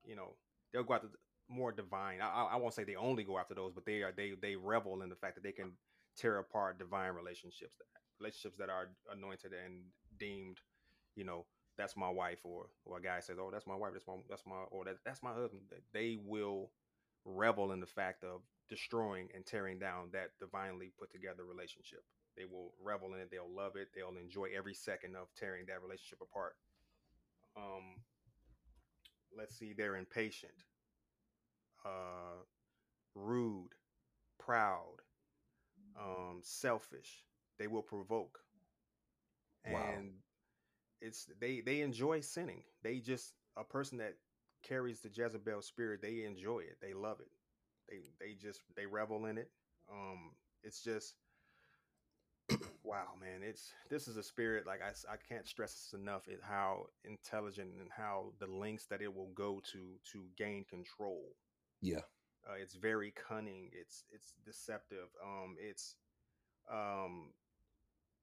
[0.04, 0.36] you know
[0.72, 1.10] they'll go after
[1.50, 2.22] more divine.
[2.22, 4.56] I, I I won't say they only go after those, but they are they they
[4.56, 5.74] revel in the fact that they can
[6.18, 7.76] tear apart divine relationships,
[8.20, 9.84] relationships that are anointed and
[10.20, 10.58] deemed,
[11.16, 11.46] you know,
[11.78, 14.44] that's my wife, or or a guy says, oh, that's my wife, that's my that's
[14.46, 15.64] my or that that's my husband.
[15.94, 16.72] They will
[17.26, 22.04] revel in the fact of destroying and tearing down that divinely put together relationship.
[22.40, 23.32] They will revel in it.
[23.32, 23.90] They'll love it.
[23.96, 26.56] They'll enjoy every second of tearing that relationship apart.
[27.58, 28.04] Um,
[29.38, 30.54] let's see, they're impatient,
[31.86, 32.44] uh,
[33.16, 33.72] rude,
[34.40, 34.98] proud,
[36.00, 37.26] um, selfish.
[37.60, 38.40] They will provoke,
[39.66, 40.04] Wow.
[41.02, 42.64] it's they they enjoy sinning.
[42.84, 44.16] They just a person that
[44.64, 46.02] carries the Jezebel spirit.
[46.02, 46.78] They enjoy it.
[46.82, 47.32] They love it.
[47.90, 49.52] They they just they revel in it.
[49.92, 51.16] Um, it's just
[52.84, 53.42] wow, man.
[53.48, 56.28] It's this is a spirit like I, I can't stress this enough.
[56.28, 59.80] It how intelligent and how the lengths that it will go to
[60.12, 61.36] to gain control.
[61.82, 62.00] Yeah.
[62.48, 63.70] Uh, it's very cunning.
[63.74, 65.10] It's it's deceptive.
[65.24, 65.96] Um, it's
[66.72, 67.30] um,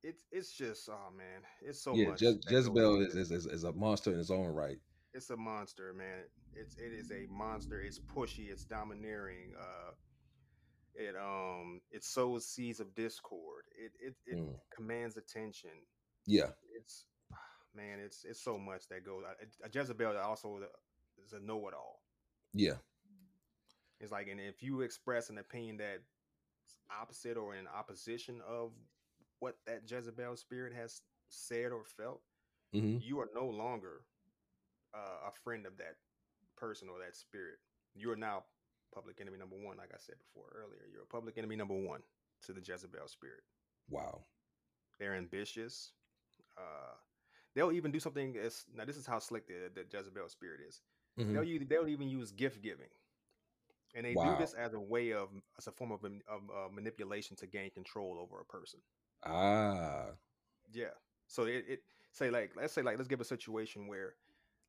[0.03, 2.09] it's it's just oh man, it's so yeah.
[2.09, 2.21] much.
[2.21, 4.79] Je- Jezebel is, is, is, is a monster in its own right.
[5.15, 6.25] It's a monster, man.
[6.55, 7.81] It's it is a monster.
[7.81, 8.51] It's pushy.
[8.51, 9.53] It's domineering.
[9.59, 9.93] Uh,
[10.99, 13.65] it um it sows seeds of discord.
[13.77, 14.55] It it it Mm.
[14.75, 15.71] commands attention.
[16.27, 16.51] Yeah.
[16.75, 17.07] It's
[17.75, 19.25] man, it's it's so much that goes.
[19.63, 20.61] A, Jezebel also
[21.25, 22.01] is a know-it-all.
[22.55, 22.79] Yeah.
[24.01, 26.03] It's like, and if you express an opinion that's
[26.91, 28.73] opposite or in opposition of
[29.41, 32.21] what that Jezebel spirit has said or felt,
[32.73, 34.03] hmm you are no longer
[34.95, 35.97] uh, a friend of that
[36.57, 37.59] person or that spirit.
[37.95, 38.45] You are now
[38.97, 40.89] public enemy number one, like I said before earlier.
[40.91, 42.01] You're a public enemy number one
[42.47, 43.43] to the Jezebel spirit.
[43.91, 44.25] Wow.
[44.99, 45.93] They're ambitious.
[46.57, 46.97] Uh,
[47.55, 48.87] they'll even do something as now.
[48.87, 50.81] This is how slick the, the Jezebel spirit is.
[51.19, 51.35] Mhm.
[51.35, 52.89] They'll use, they'll even use gift giving,
[53.95, 54.33] and they Wow.
[54.33, 55.29] do this as a way of
[55.59, 58.81] as a form of, of uh, manipulation to gain control over a person.
[59.25, 60.07] Ah.
[60.73, 60.95] Yeah.
[61.27, 61.83] So it, it
[62.13, 64.15] say like let's say like let's give a situation where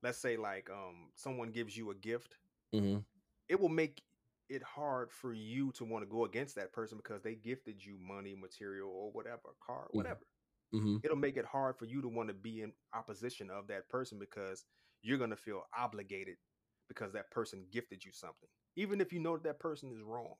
[0.03, 2.37] let's say like um someone gives you a gift,
[2.73, 2.99] mm-hmm.
[3.47, 4.03] it will make
[4.49, 7.97] it hard for you to want to go against that person because they gifted you
[7.99, 10.21] money, material, or whatever, car, whatever.
[10.71, 13.89] hmm It'll make it hard for you to want to be in opposition of that
[13.89, 14.65] person because
[15.01, 16.37] you're gonna feel obligated
[16.87, 20.35] because that person gifted you something, even if you know that that person is wrong.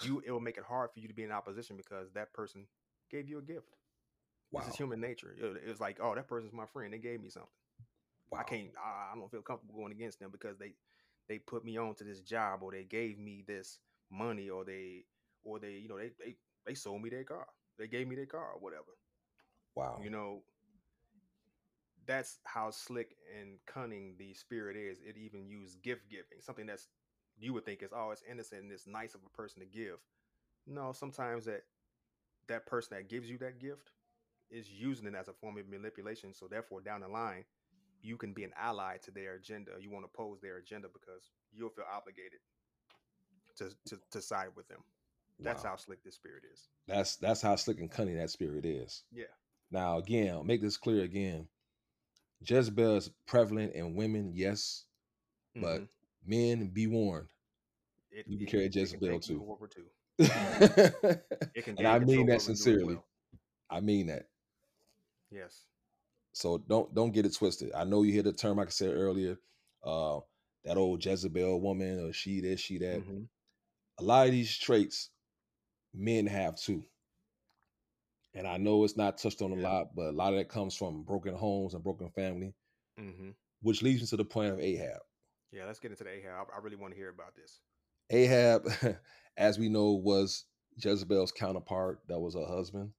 [0.00, 2.66] You it will make it hard for you to be in opposition because that person
[3.10, 3.76] gave you a gift.
[4.50, 4.60] Wow.
[4.60, 5.32] This is human nature.
[5.38, 6.92] It- It's like, oh, that person's my friend.
[6.92, 7.50] They gave me something.
[8.30, 8.40] wow.
[8.40, 8.70] I can't.
[8.78, 10.74] I I don't feel comfortable going against them because they
[11.28, 13.78] they put me on to this job or they gave me this
[14.10, 15.04] money or they
[15.44, 17.46] or they you know they they they sold me their car.
[17.78, 18.96] They gave me their car or whatever.
[19.74, 20.00] Wow.
[20.02, 20.42] You know.
[22.04, 24.98] That's how slick and cunning the spirit is.
[25.06, 26.88] It even used gift giving, something that's
[27.38, 29.98] you would think is oh it's innocent and it's nice of a person to give.
[30.66, 31.62] No, sometimes that
[32.48, 33.92] that person that gives you that gift
[34.50, 36.34] is using it as a form of manipulation.
[36.34, 37.44] So therefore, down the line,
[38.02, 39.72] you can be an ally to their agenda.
[39.80, 42.40] You won't oppose their agenda because you'll feel obligated
[43.56, 44.80] to to, to side with them.
[45.40, 45.70] That's Wow.
[45.70, 46.68] how slick this spirit is.
[46.86, 49.02] That's that's how slick and cunning that spirit is.
[49.12, 49.24] Yeah.
[49.70, 51.48] Now, again, I'll make this clear again.
[52.44, 54.84] Jezebel is prevalent in women, yes,
[55.54, 55.88] but Mhm.
[56.26, 57.28] men be warned.
[58.10, 59.58] it, you can it- carry it Jezebel too.
[59.70, 59.88] too.
[60.18, 60.28] and
[61.54, 61.86] It can.
[61.86, 62.94] I mean that over and do it sincerely.
[62.96, 63.04] well.
[63.70, 64.28] I mean that.
[65.30, 65.64] Yes.
[66.32, 67.72] So don't don't get it twisted.
[67.74, 69.36] I know you hear the term like I said earlier,
[69.84, 70.20] uh,
[70.64, 73.00] that old Jezebel woman or she this, she that.
[73.00, 73.28] Mhm.
[73.98, 75.10] A lot of these traits
[75.92, 76.84] men have too.
[78.34, 79.68] And I know it's not touched on a Yeah.
[79.68, 82.54] lot, but a lot of that comes from broken homes and broken family,
[82.98, 83.34] Mhm.
[83.60, 85.02] which leads me to the point of Ahab.
[85.50, 85.66] Yeah.
[85.66, 86.48] Let's get into the Ahab.
[86.54, 87.60] I really want to hear about this.
[88.08, 88.66] Ahab,
[89.36, 92.00] as we know, was Jezebel's counterpart.
[92.08, 92.94] That was her husband,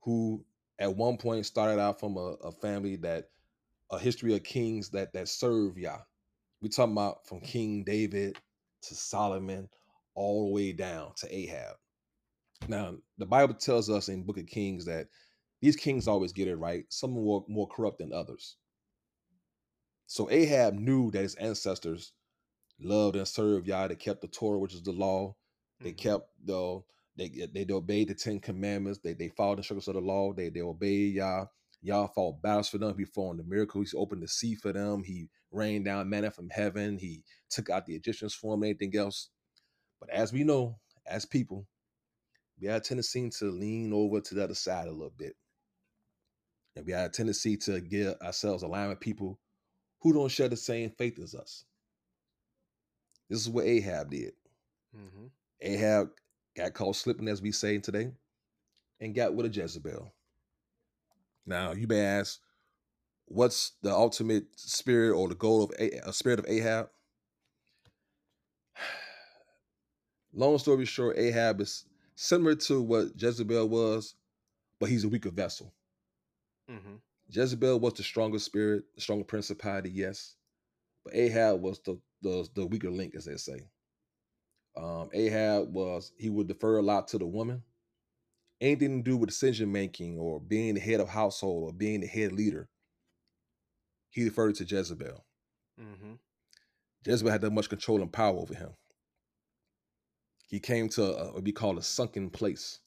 [0.00, 0.44] who
[0.80, 3.26] at one point started out from a, a family that
[3.92, 5.98] a history of kings that that serve Yah.
[6.62, 8.36] We talking about from King David
[8.82, 9.68] to Solomon,
[10.14, 11.76] all the way down to Ahab.
[12.68, 15.08] Now, the Bible tells us in Book of Kings that
[15.60, 16.84] these kings always get it right.
[16.90, 18.56] Some more more corrupt than others.
[20.06, 22.12] So Ahab knew that his ancestors
[22.80, 23.88] loved and served Yah.
[23.88, 25.36] They kept the Torah, which is the law.
[25.80, 25.98] They Mhm.
[25.98, 26.82] kept the
[27.20, 29.00] they they obeyed the Ten Commandments.
[29.04, 30.32] They they followed the instructions of the law.
[30.32, 31.46] They they obeyed Yah.
[31.82, 32.96] Yah fought battles for them.
[32.98, 33.90] He performed the miracles.
[33.90, 35.02] He opened the sea for them.
[35.02, 36.98] He rained down manna from heaven.
[36.98, 39.30] He took out the Egyptians for them anything else.
[40.00, 41.66] But as we know, as people,
[42.60, 45.34] we have a tendency to lean over to the other side a little bit.
[46.76, 49.38] And we have a tendency to get ourselves aligned with people
[50.00, 51.64] who don't share the same faith as us.
[53.28, 54.34] This is what Ahab did.
[54.94, 55.30] Mhm.
[55.62, 56.10] Ahab
[56.56, 58.12] got caught slipping, as we say today,
[59.00, 60.12] and got with a Jezebel.
[61.46, 62.40] Now, you may ask,
[63.26, 66.90] what's the ultimate spirit or the goal of a, a spirit of Ahab?
[70.32, 71.84] Long story short, Ahab is
[72.14, 74.14] similar to what Jezebel was,
[74.78, 75.72] but he's a weaker vessel.
[76.70, 77.00] Mhm.
[77.28, 80.36] Jezebel was the stronger spirit, the stronger principality, yes,
[81.04, 83.60] but Ahab was the the, the weaker link, as they say.
[84.80, 87.62] Um, Ahab was he would defer a lot to the woman.
[88.60, 92.06] Anything to do with decision making or being the head of household or being the
[92.06, 92.68] head leader,
[94.10, 95.24] he deferred to Jezebel.
[95.78, 96.18] Mhm.
[97.04, 98.74] Jezebel had that much control and power over him.
[100.48, 102.80] He came to a, what we call a sunken place.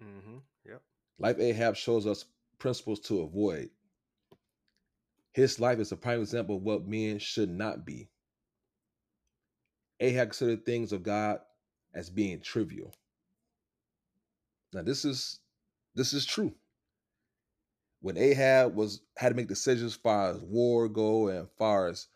[0.00, 0.42] Mhm.
[0.64, 0.82] Yep.
[1.18, 2.24] Life Ahab shows us
[2.58, 3.70] principles to avoid.
[5.32, 8.10] His life is a prime example of what men should not be.
[10.00, 11.40] Ahab considered things of God
[11.94, 12.92] as being trivial.
[14.72, 15.40] Now this is
[15.94, 16.52] this is true.
[18.00, 22.08] When Ahab was had to make decisions as far as war go and far as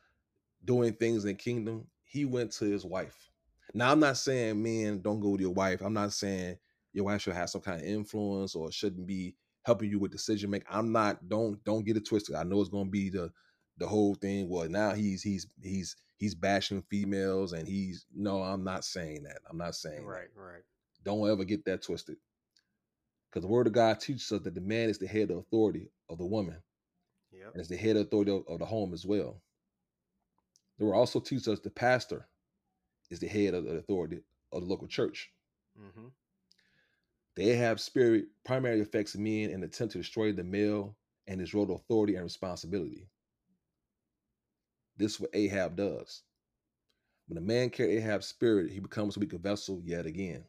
[0.64, 3.30] doing things in the kingdom, he went to his wife.
[3.74, 5.82] Now I'm not saying men don't go to your wife.
[5.82, 6.56] I'm not saying
[6.92, 10.50] your wife should have some kind of influence or shouldn't be helping you with decision
[10.50, 10.68] making.
[10.70, 12.36] I'm not don't don't get it twisted.
[12.36, 13.30] I know it's gonna be the
[13.76, 14.48] the whole thing.
[14.48, 19.38] Well, now he's he's he's he's bashing females and he's no, I'm not saying that.
[19.50, 20.08] I'm not saying that.
[20.08, 20.28] Right.
[20.36, 20.62] Right.
[21.04, 22.16] Don't ever get that twisted.
[23.30, 25.90] Because the word of God teaches us that the man is the head of authority
[26.08, 26.62] of the woman
[27.32, 27.52] Yep.
[27.54, 29.42] and is the head of authority of, of the home as well.
[30.78, 32.28] The word also teaches us the pastor
[33.10, 34.20] is the head of the authority
[34.52, 35.30] of the local church.
[35.78, 36.12] Mhm.
[37.36, 40.96] The Ahab spirit primarily affects men and attempt to destroy the male
[41.26, 43.08] and his role of authority and responsibility.
[44.96, 46.22] This is what Ahab does.
[47.28, 50.44] When a man carries Ahab's spirit, he becomes a weaker vessel yet again.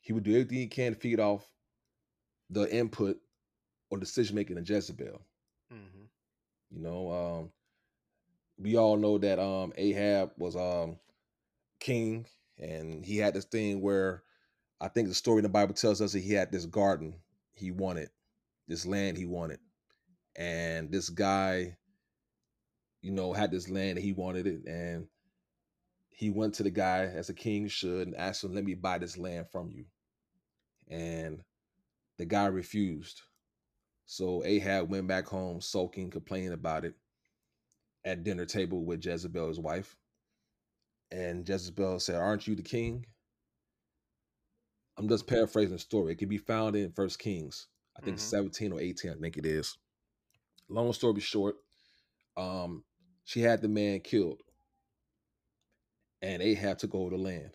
[0.00, 1.44] He would do everything he can to feed off
[2.50, 3.18] the input
[3.90, 5.20] or decision making of Jezebel.
[5.72, 6.04] Mm-hmm.
[6.70, 7.50] You know, um,
[8.58, 10.98] we all know that um, Ahab was um,
[11.80, 12.26] king,
[12.58, 14.22] and he had this thing where
[14.80, 17.14] I think the story in the Bible tells us that he had this garden
[17.54, 18.10] he wanted,
[18.68, 19.58] this land he wanted,
[20.36, 21.76] and this guy,
[23.02, 25.08] you know, had this land and he wanted it, and
[26.08, 28.98] he went to the guy as a king should and asked him, "Let me buy
[28.98, 29.86] this land from you,"
[30.88, 31.42] and
[32.16, 33.22] the guy refused.
[34.06, 36.94] So Ahab went back home sulking, complaining about it
[38.04, 39.96] at dinner table with Jezebel, his wife.
[41.10, 43.06] And Jezebel said, Aren't you the king?
[44.96, 46.12] I'm just paraphrasing the story.
[46.12, 47.66] It can be found in First Kings,
[47.96, 48.20] I think Mhm.
[48.20, 49.76] 17 or 18, I think it is.
[50.68, 51.56] Long story short,
[52.36, 52.84] um,
[53.24, 54.40] she had the man killed.
[56.22, 57.50] And Ahab took over the land.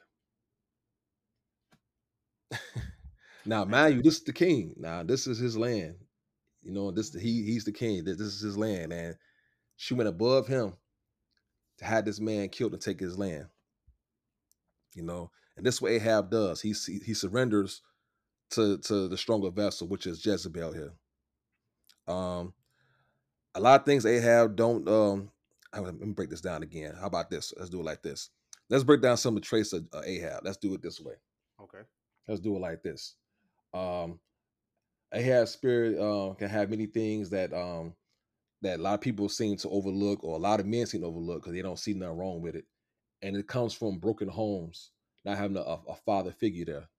[3.45, 4.73] now, mind you, this is the king.
[4.77, 5.95] Now, this is his land.
[6.61, 8.03] You know, this he he's the king.
[8.03, 8.93] This this is his land.
[8.93, 9.15] And
[9.77, 10.73] she went above him
[11.79, 13.47] to have this man killed and take his land.
[14.93, 16.61] You know, and this is what Ahab does.
[16.61, 17.81] He he, he surrenders
[18.51, 20.93] to to the stronger vessel, which is Jezebel here.
[22.07, 22.53] Um,
[23.55, 24.87] a lot of things Ahab don't.
[24.87, 25.31] Um,
[25.73, 26.95] let me break this down again.
[26.99, 27.53] How about this?
[27.57, 28.29] Let's do it like this.
[28.69, 30.41] Let's break down some of the traits of uh, Ahab.
[30.43, 31.15] Let's do it this way.
[31.61, 31.81] Okay.
[32.27, 33.15] Let's do it like this.
[33.73, 34.19] Um,
[35.13, 37.93] Ahab's spirit uh, can have many things that um
[38.61, 41.07] that a lot of people seem to overlook, or a lot of men seem to
[41.07, 42.65] overlook because they don't see nothing wrong with it.
[43.21, 44.91] And it comes from broken homes,
[45.25, 46.89] not having a, a father figure there.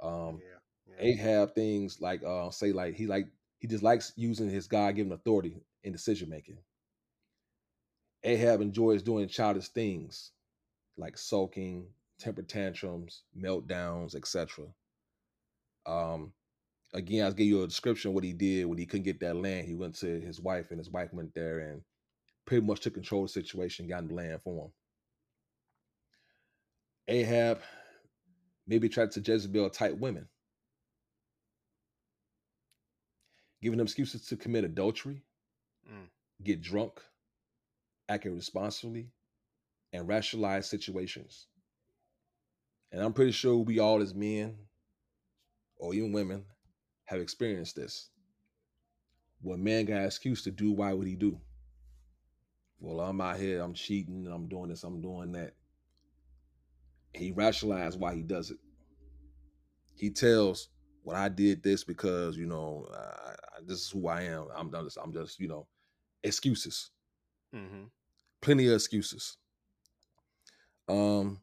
[0.00, 0.58] Um, yeah.
[1.00, 1.12] Yeah.
[1.12, 3.28] Ahab things like uh say like he like
[3.58, 6.58] he just likes using his God given authority in decision making.
[8.24, 10.32] Ahab enjoys doing childish things
[10.96, 11.86] like sulking,
[12.18, 14.66] temper tantrums, meltdowns, etc.
[15.86, 16.32] Um
[16.94, 19.36] again, I'll give you a description of what he did when he couldn't get that
[19.36, 19.66] land.
[19.66, 21.82] He went to his wife, and his wife went there and
[22.46, 24.72] pretty much took control of the situation, got the land for him.
[27.08, 27.60] Ahab
[28.66, 30.28] maybe tried to Jezebel type women,
[33.62, 35.22] giving them excuses to commit adultery,
[35.90, 36.08] Mm.
[36.42, 37.00] get drunk,
[38.08, 39.10] act irresponsibly,
[39.92, 41.46] and rationalize situations.
[42.92, 44.56] And I'm pretty sure we all, as men
[45.76, 46.44] or even women,
[47.04, 48.10] have experienced this.
[49.40, 51.40] When man got excuse to do, why would he do?
[52.80, 55.54] Well, I'm out here, I'm cheating, I'm doing this, I'm doing that.
[57.14, 58.58] He rationalized why he does it.
[59.96, 60.68] He tells,
[61.02, 63.34] "Well, I did this because you know I, I,
[63.66, 64.46] this is who I am.
[64.54, 65.66] I'm I'm just, I'm just you know
[66.22, 66.90] excuses,
[67.54, 67.84] Mm-hmm.
[68.40, 69.36] plenty of excuses."
[70.88, 71.40] Um,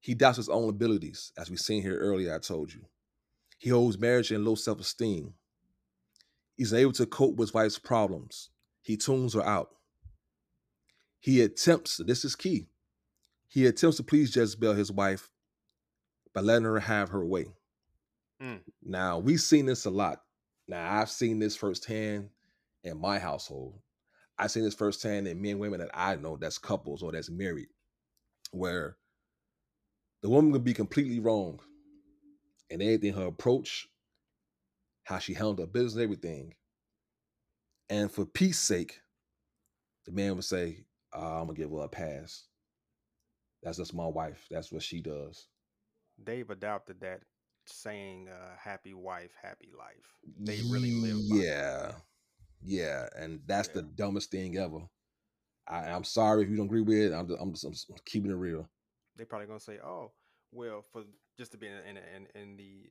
[0.00, 2.34] he doubts his own abilities, as we seen here earlier.
[2.34, 2.86] I told you,
[3.58, 5.34] he holds marriage in low self-esteem.
[6.56, 8.50] He's able to cope with wife's problems.
[8.82, 9.70] He tunes her out.
[11.18, 11.98] He attempts.
[11.98, 12.68] This is key.
[13.48, 15.30] He attempts to please Jezebel, his wife,
[16.34, 17.46] by letting her have her way.
[18.42, 18.60] Mm.
[18.82, 20.22] Now we've seen this a lot.
[20.66, 22.30] Now I've seen this firsthand
[22.84, 23.80] in my household.
[24.38, 27.30] I've seen this firsthand in men and women that I know that's couples or that's
[27.30, 27.68] married,
[28.52, 28.96] where
[30.22, 31.60] the woman could be completely wrong
[32.70, 33.88] in anything, her approach,
[35.04, 36.54] how she handled her business, everything.
[37.90, 39.00] And for peace sake,
[40.06, 42.46] the man would say, "Ah, I'm gonna give her a pass.
[43.62, 44.46] That's just my wife.
[44.50, 45.48] That's what she does.
[46.18, 47.22] They've adopted that
[47.66, 52.02] saying, uh, "Happy wife, happy life." They really live by that.
[52.62, 52.78] Yeah.
[52.78, 53.08] Yeah.
[53.16, 54.80] And that's the dumbest thing ever.
[55.68, 57.12] I, I'm sorry if you don't agree with it.
[57.12, 58.68] I'm just, I'm just, I'm just keeping it real.
[59.16, 60.12] They probably gonna say, "Oh,
[60.52, 61.04] well, for
[61.36, 62.90] just to be in in in, in the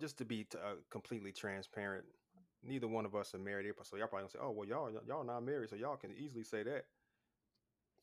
[0.00, 2.04] just to be t- uh, completely transparent."
[2.62, 5.24] Neither one of us are married, so y'all probably gonna say, "Oh, well, y'all y'all
[5.24, 6.86] not married, so y'all can easily say that."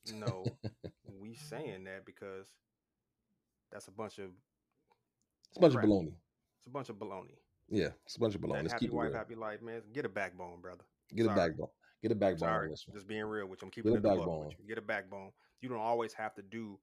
[0.06, 0.58] No,
[1.04, 2.48] we saying that because
[3.72, 4.32] that's a bunch of
[5.50, 5.76] It's a bunch crap.
[5.76, 6.14] of baloney.
[6.60, 7.38] It's a bunch of baloney.
[7.70, 8.72] Yeah, it's a bunch of baloney.
[8.72, 9.82] Happy wife, happy life, man.
[9.94, 10.84] Get a backbone, brother.
[11.16, 11.68] Get a backbone.
[12.02, 12.96] Get a backbone Sorry, this one.
[12.96, 13.66] just being real with you.
[13.68, 14.46] I'm keeping a a backbone.
[14.48, 14.68] with you.
[14.68, 15.32] Get a backbone.
[15.62, 16.78] You don't always have to do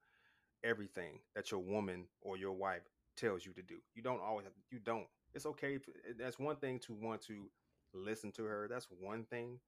[0.65, 2.83] everything that your woman or your wife
[3.17, 3.77] tells you to do.
[3.95, 4.45] You don't always.
[4.45, 5.07] Have, you don't.
[5.35, 5.79] It's okay.
[6.19, 7.49] That's one thing to want to
[7.95, 8.67] listen to her.
[8.69, 9.61] That's one thing,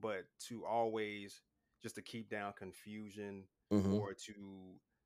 [0.00, 1.40] but to always
[1.82, 3.42] just to keep down confusion
[3.72, 3.98] Mhm.
[4.00, 4.32] or to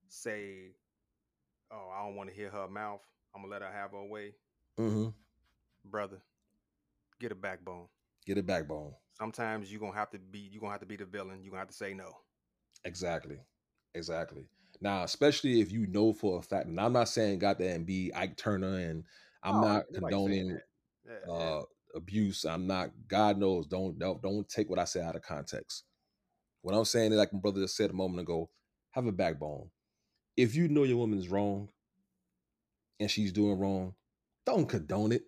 [0.08, 0.74] say
[1.72, 3.00] oh, I don't want to hear her mouth.
[3.34, 4.34] I'm gonna let her have her way.
[4.78, 5.08] Mm-hmm.
[5.90, 6.22] Brother,
[7.20, 7.86] get a backbone.
[8.26, 8.92] Get a backbone.
[9.18, 11.40] Sometimes you're gonna have to be you're gonna have to be the villain.
[11.42, 12.10] You're gonna have to say no.
[12.84, 13.38] Exactly.
[13.94, 14.46] Exactly.
[14.80, 17.86] Now, especially if you know for a fact, and I'm not saying got that and
[17.86, 19.04] be Ike Turner, and
[19.42, 20.58] I'm Oh, not condoning.
[21.06, 21.32] Yeah, yeah.
[21.32, 21.62] uh
[21.94, 22.44] abuse.
[22.44, 22.90] I'm not.
[23.08, 23.66] God knows.
[23.66, 25.84] Don't don't don't take what I say out of context.
[26.62, 28.50] What I'm saying is, like my brother just said a moment ago,
[28.90, 29.70] have a backbone.
[30.36, 31.70] If you know your woman's wrong,
[33.00, 33.94] and she's doing wrong,
[34.44, 35.22] don't condone it.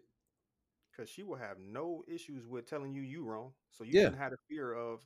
[0.99, 3.53] Because she will have no issues with telling you you wrong.
[3.71, 4.01] So you Yeah.
[4.07, 5.01] shouldn't have the fear of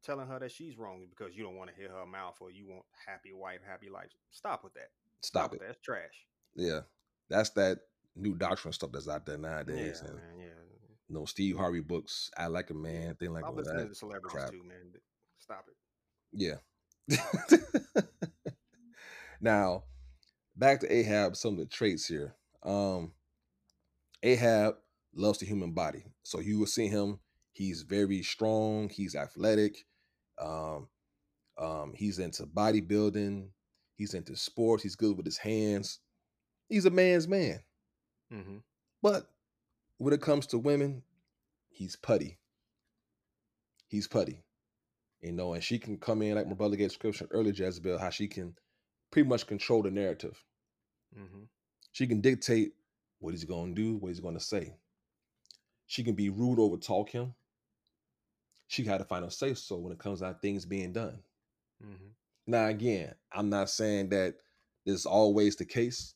[0.00, 2.68] telling her that she's wrong because you don't want to hear her mouth or you
[2.68, 4.12] want happy wife, happy life.
[4.30, 4.92] Stop with that.
[5.22, 5.60] Stop it.
[5.60, 6.28] That's trash.
[6.54, 6.82] Yeah,
[7.28, 10.02] that's that new doctrine stuff that's out there nowadays.
[10.04, 10.38] yeah, man.
[10.38, 10.46] Yeah.
[11.08, 12.30] you know, Steve Harvey books.
[12.36, 13.16] I like a man.
[13.16, 13.88] Thing like Stop all listening that.
[13.88, 14.50] to celebrities crap.
[14.52, 14.94] too, man.
[15.38, 15.76] Stop it.
[16.32, 16.58] Yeah.
[19.40, 19.82] now,
[20.54, 22.36] back to Ahab, some of the traits here.
[22.62, 23.14] Um
[24.22, 24.78] Ahab
[25.16, 26.04] loves the human body.
[26.22, 27.20] So you will see him,
[27.52, 29.84] he's very strong, he's athletic,
[30.40, 30.88] um,
[31.58, 33.48] um, he's into bodybuilding,
[33.96, 36.00] he's into sports, he's good with his hands.
[36.68, 37.60] He's a man's man.
[38.32, 38.56] Mm-hmm.
[39.02, 39.28] But
[39.98, 41.02] when it comes to women,
[41.68, 42.38] he's putty.
[43.86, 44.42] He's putty.
[45.20, 48.10] You know, and she can come in like my brother gave description earlier, Jezebel, how
[48.10, 48.54] she can
[49.10, 50.42] pretty much control the narrative.
[51.18, 51.44] Mm-hmm.
[51.92, 52.72] She can dictate
[53.20, 54.74] what he's going to do, what he's going to say.
[55.86, 57.34] She can be rude, over talk him.
[58.68, 61.18] She to find a say so when it comes out things being done.
[61.82, 62.06] Mm-hmm.
[62.46, 64.34] Now, again, I'm not saying that
[64.84, 66.14] this is always the case,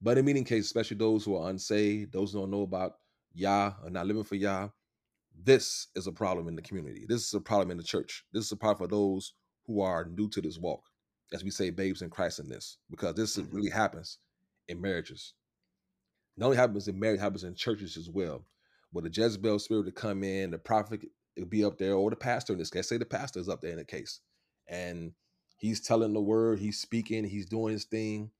[0.00, 2.98] but in many cases, especially those who are unsaved, those who don't know about
[3.34, 4.68] Yah or not living for Yah,
[5.44, 7.04] this is a problem in the community.
[7.08, 8.24] This is a problem in the church.
[8.32, 9.34] This is a problem for those
[9.66, 10.84] who are new to this walk,
[11.32, 13.52] as we say, babes in Christ in this, because this is- Mhm.
[13.52, 14.18] really happens
[14.68, 15.34] in marriages.
[16.36, 18.46] Not only happens in marriage, happens in churches as well.
[18.96, 21.02] Where the Jezebel spirit to come in, the prophet
[21.36, 22.88] will be up there, or the pastor in this case.
[22.88, 24.20] Say the pastor is up there in the case,
[24.66, 25.12] and
[25.58, 28.30] he's telling the word, he's speaking, he's doing his thing,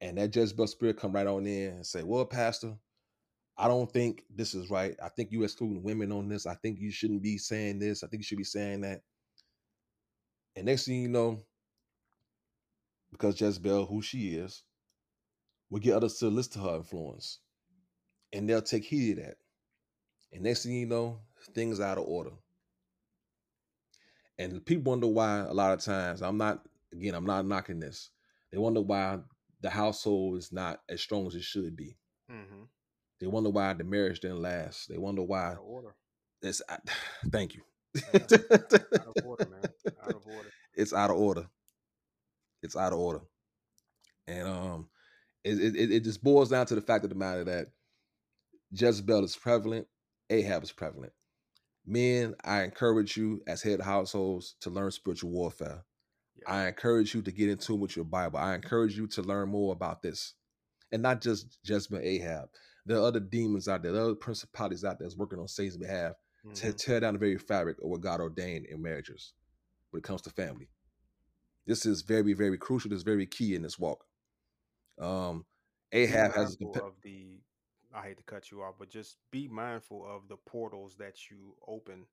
[0.00, 2.76] and that Jezebel spirit come right on in and say, "Well, pastor,
[3.56, 4.96] I don't think this is right.
[5.00, 6.46] I think you excluding women on this.
[6.46, 8.02] I think you shouldn't be saying this.
[8.02, 9.02] I think you should be saying that."
[10.56, 11.44] And next thing you know,
[13.12, 14.64] because Jezebel, who she is,
[15.70, 17.38] will get others to listen to her influence,
[18.32, 19.36] and they'll take heed of that.
[20.36, 21.18] And next thing you know,
[21.54, 22.32] things out of order.
[24.38, 26.60] And people wonder why a lot of times I'm not
[26.92, 28.10] again, I'm not knocking this.
[28.52, 29.20] They wonder why
[29.62, 31.96] the household is not as strong as it should be.
[32.30, 32.64] Mm-hmm.
[33.18, 34.90] They wonder why the marriage didn't last.
[34.90, 35.94] They wonder why Out of order.
[36.42, 36.76] it's I,
[37.30, 37.62] thank you.
[38.12, 38.32] Out
[39.16, 39.62] of order, man.
[40.04, 40.48] Out of order.
[40.74, 41.46] it's out of order.
[42.62, 43.20] It's out of order.
[44.26, 44.88] And um
[45.44, 47.68] it, it- it just boils down to the fact of the matter that
[48.72, 49.86] Jezebel is prevalent,
[50.30, 51.12] Ahab is prevalent.
[51.84, 55.84] Men, I encourage you as head households to learn spiritual warfare.
[56.34, 56.44] Yes.
[56.48, 58.38] I encourage you to get in tune with your Bible.
[58.38, 60.34] I encourage you to learn more about this.
[60.92, 62.48] And not just Jezebel Ahab.
[62.84, 65.48] There are other demons out there, there are other principalities out there that's working on
[65.48, 66.14] Satan's behalf
[66.54, 66.76] to Mhm.
[66.76, 69.32] tear down the very fabric of what God ordained in marriages
[69.90, 70.68] when it comes to family.
[71.66, 72.90] This is very, very crucial.
[72.90, 74.06] This is very key in this walk.
[74.98, 75.46] Um,
[75.92, 77.40] Ahab has of the
[77.96, 81.54] I hate to cut you off, but just be mindful of the portals that you
[81.66, 82.04] open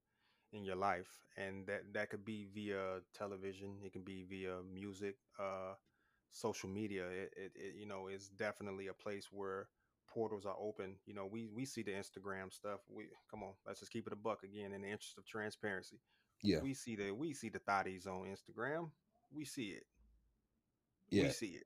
[0.53, 1.09] in your life.
[1.35, 5.73] And that that could be via television, it can be via music, uh
[6.31, 7.03] social media.
[7.07, 9.67] It, it, it you know is definitely a place where
[10.07, 10.95] portals are open.
[11.05, 12.79] You know, we we see the Instagram stuff.
[12.89, 15.99] We come on, let's just keep it a buck again in the interest of transparency.
[16.41, 18.89] yeah, We see the we see the thotties on Instagram.
[19.35, 19.85] We see it.
[21.09, 21.65] yeah, We see it.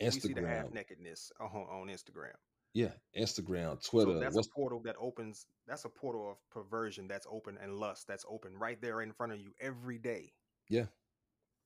[0.00, 0.14] Instagram.
[0.14, 2.36] We see the half nakedness on, on Instagram.
[2.74, 4.12] Yeah, Instagram, Twitter.
[4.12, 5.46] So that's What's a portal that opens.
[5.66, 9.32] That's a portal of perversion that's open and lust that's open right there in front
[9.32, 10.34] of you every day.
[10.68, 10.86] Yeah.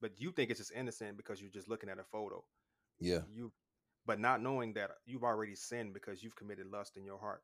[0.01, 2.47] But you think it's just innocent because you're just looking at a photo.
[2.99, 3.53] yeah, You,
[4.07, 7.43] but not knowing that you've already sinned because you've committed lust in your heart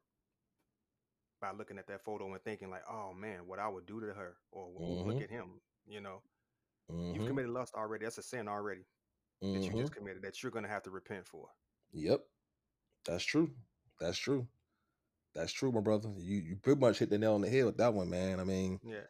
[1.41, 4.15] by looking at that photo and thinking like, oh man, what I would do to
[4.15, 5.61] her, or "Ooh, look at him.
[5.87, 6.23] You know,
[6.89, 8.05] mhm, you've committed lust already.
[8.05, 8.87] That's a sin already
[9.53, 11.51] that you just committed that you're gonna have to repent for.
[11.93, 12.27] Yep,
[13.05, 13.51] that's true.
[14.01, 14.47] That's true.
[15.35, 16.11] That's true, my brother.
[16.19, 18.39] You you pretty much hit the nail on the head with that one, man.
[18.41, 19.07] I mean, Yeah.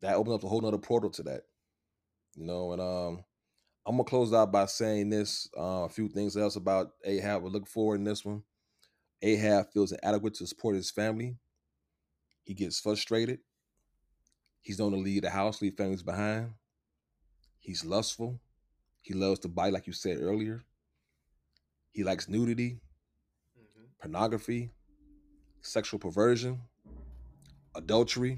[0.00, 1.44] that opens up a whole nother portal to that.
[2.36, 3.24] You know, and um
[3.86, 7.42] I'm gonna close out by saying this, uh, a few things else about Ahab.
[7.42, 8.44] We look forward in this one.
[9.22, 11.36] Ahab feels inadequate to support his family.
[12.44, 13.40] He gets frustrated.
[14.60, 16.54] He's known to leave the house, leave families behind.
[17.58, 18.40] He's lustful.
[19.00, 20.62] He loves to bite, like you said earlier.
[21.90, 22.81] He likes nudity.
[24.02, 24.72] Pornography,
[25.60, 26.60] sexual perversion,
[27.76, 28.36] adultery,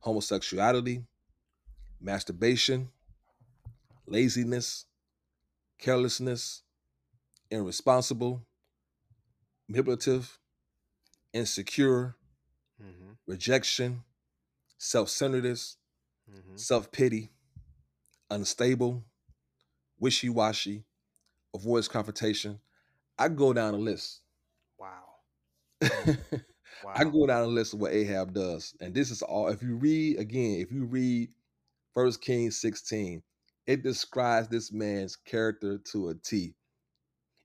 [0.00, 1.04] homosexuality,
[2.00, 2.88] masturbation,
[4.06, 4.86] laziness,
[5.78, 6.62] carelessness,
[7.50, 8.42] irresponsible,
[9.68, 10.38] manipulative,
[11.32, 12.16] insecure,
[12.82, 13.12] Mm-hmm.
[13.26, 14.02] rejection,
[14.78, 15.76] self centeredness,
[16.30, 16.56] Mm-hmm.
[16.56, 17.30] self pity,
[18.30, 19.04] unstable,
[19.98, 20.84] wishy washy,
[21.54, 22.60] avoids confrontation.
[23.18, 24.20] I go down a list.
[25.82, 26.30] I
[26.82, 27.04] Wow.
[27.04, 28.74] go down a list of what Ahab does.
[28.80, 31.30] And this is all, if you read again, if you read
[31.94, 33.22] First Kings 16,
[33.66, 36.54] it describes this man's character to a T.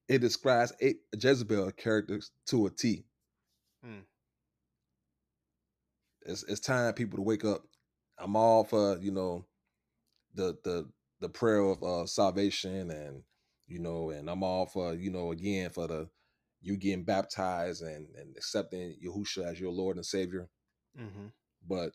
[0.07, 3.05] It describes a Jezebel character to a T.
[3.83, 4.01] Hmm.
[6.25, 7.63] It's, it's time people to wake up.
[8.17, 9.45] I'm all for, you know,
[10.33, 13.23] the the the prayer of uh, salvation and
[13.67, 16.09] you know, and I'm all for, you know, again for the
[16.61, 20.47] you getting baptized and, and accepting Yahusha as your Lord and Savior.
[20.99, 21.27] Mm-hmm.
[21.67, 21.91] But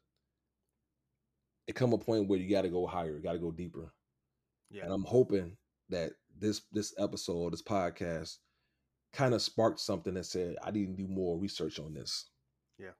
[1.67, 3.93] it come a point where you got to go higher, you got to go deeper.
[4.71, 4.85] Yeah.
[4.85, 5.57] And I'm hoping
[5.89, 8.39] that this this episode, this podcast,
[9.13, 12.29] kind of sparked something that said I need to do more research on this.
[12.79, 12.91] Yeah.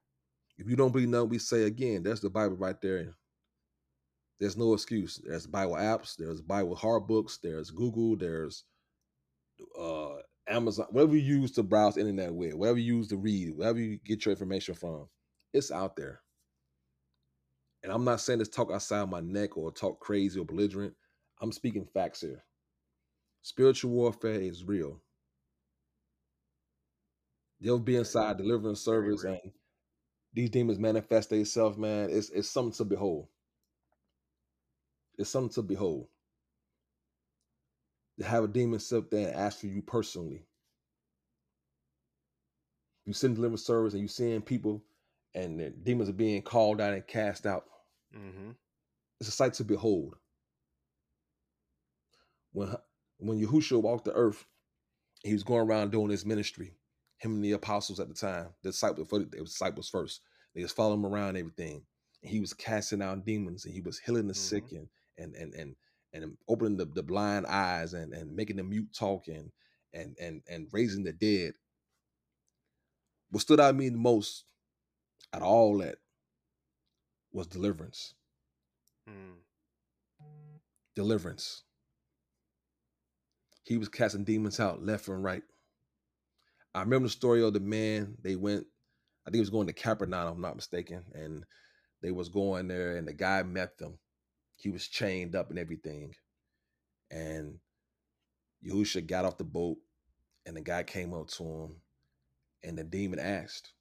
[0.57, 3.15] If you don't believe nothing we say again, there's the Bible right there.
[4.39, 5.19] There's no excuse.
[5.23, 6.15] There's Bible apps.
[6.15, 7.39] There's Bible hard books.
[7.41, 8.15] There's Google.
[8.15, 8.63] There's
[9.79, 10.17] uh
[10.49, 10.87] Amazon.
[10.91, 14.25] Whatever you use to browse internet with, whatever you use to read, wherever you get
[14.25, 15.07] your information from,
[15.53, 16.21] it's out there.
[17.83, 20.93] And I'm not saying this talk outside my neck or talk crazy or belligerent.
[21.41, 22.43] I'm speaking facts here.
[23.43, 25.01] Spiritual warfare is real.
[27.61, 29.39] They'll be inside delivering service and
[30.33, 32.09] these demons manifest themselves, man.
[32.11, 33.27] It's it's something to behold.
[35.17, 36.07] It's something to behold.
[38.19, 40.45] To have a demon sit there and ask for you personally.
[43.05, 44.83] You send deliverance service and you seeing people
[45.33, 47.65] and the demons are being called out and cast out.
[48.15, 48.51] Mm-hmm.
[49.19, 50.15] It's a sight to behold.
[52.53, 52.75] When
[53.19, 54.45] when Yahushua walked the earth,
[55.23, 56.73] he was going around doing his ministry.
[57.19, 60.21] Him and the apostles at the time, the disciples, the disciples first,
[60.53, 61.83] they was following him around everything.
[62.23, 64.87] And he was casting out demons and he was healing the sick and
[65.17, 65.75] and and and
[66.13, 69.51] and opening the, the blind eyes and and making the mute talk and
[69.93, 71.53] and and and raising the dead.
[73.29, 74.45] What stood out to me the most
[75.33, 75.97] out of all that
[77.31, 78.13] was deliverance.
[79.09, 79.35] Mm.
[80.95, 81.63] deliverance.
[83.63, 85.43] He was casting demons out left and right.
[86.73, 88.15] I remember the story of the man.
[88.21, 88.65] They went,
[89.25, 91.43] I think he was going to Capernaum, if I'm not mistaken, and
[92.01, 93.97] they was going there, and the guy met them.
[94.57, 96.15] He was chained up and everything,
[97.11, 97.59] and
[98.65, 99.77] Yahusha got off the boat,
[100.45, 101.75] and the guy came up to him,
[102.63, 103.73] and the demon asked,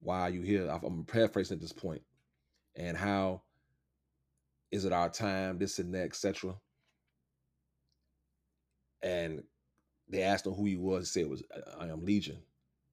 [0.00, 2.02] "Why are you here?" I'm paraphrasing at this point,
[2.74, 3.42] and how
[4.70, 6.58] is it our time, this and that, etc.
[9.02, 9.44] And
[10.08, 11.12] they asked him who he was.
[11.12, 11.42] He said it was
[11.78, 12.42] I am Legion.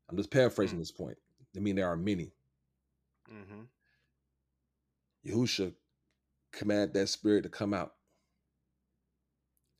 [0.09, 0.81] I'm just paraphrasing Mm.
[0.81, 1.17] this point.
[1.55, 2.33] I mean there are many.
[3.31, 3.63] Mm-hmm.
[5.25, 5.73] Yahusha
[6.53, 7.93] commanded that spirit to come out.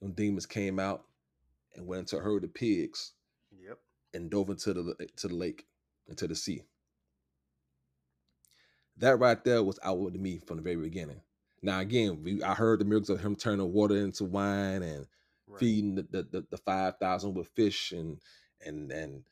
[0.02, 1.06] Them demons came out
[1.76, 3.14] and went into a herd of pigs
[3.52, 3.80] Yep.
[4.14, 5.66] and dove into the to the lake,
[6.08, 6.64] into the sea.
[8.98, 11.22] That right there was outward to me from the very beginning.
[11.64, 15.08] Now again, we, I heard the miracles of him turning water into wine and
[15.48, 15.60] Right.
[15.60, 18.20] feeding the, the, the, the five thousand with fish and
[18.66, 19.24] and and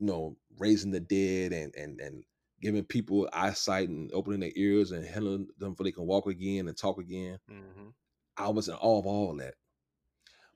[0.00, 2.24] you know raising the dead and and and
[2.60, 6.68] giving people eyesight and opening their ears and healing them so they can walk again
[6.68, 7.38] and talk again.
[7.50, 7.88] Mm-hmm.
[8.36, 9.54] I was in awe of all that.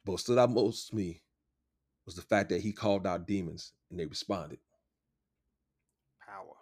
[0.04, 1.22] But what stood out most to me
[2.06, 4.58] was the fact that he called out demons and they responded.
[6.26, 6.56] Power.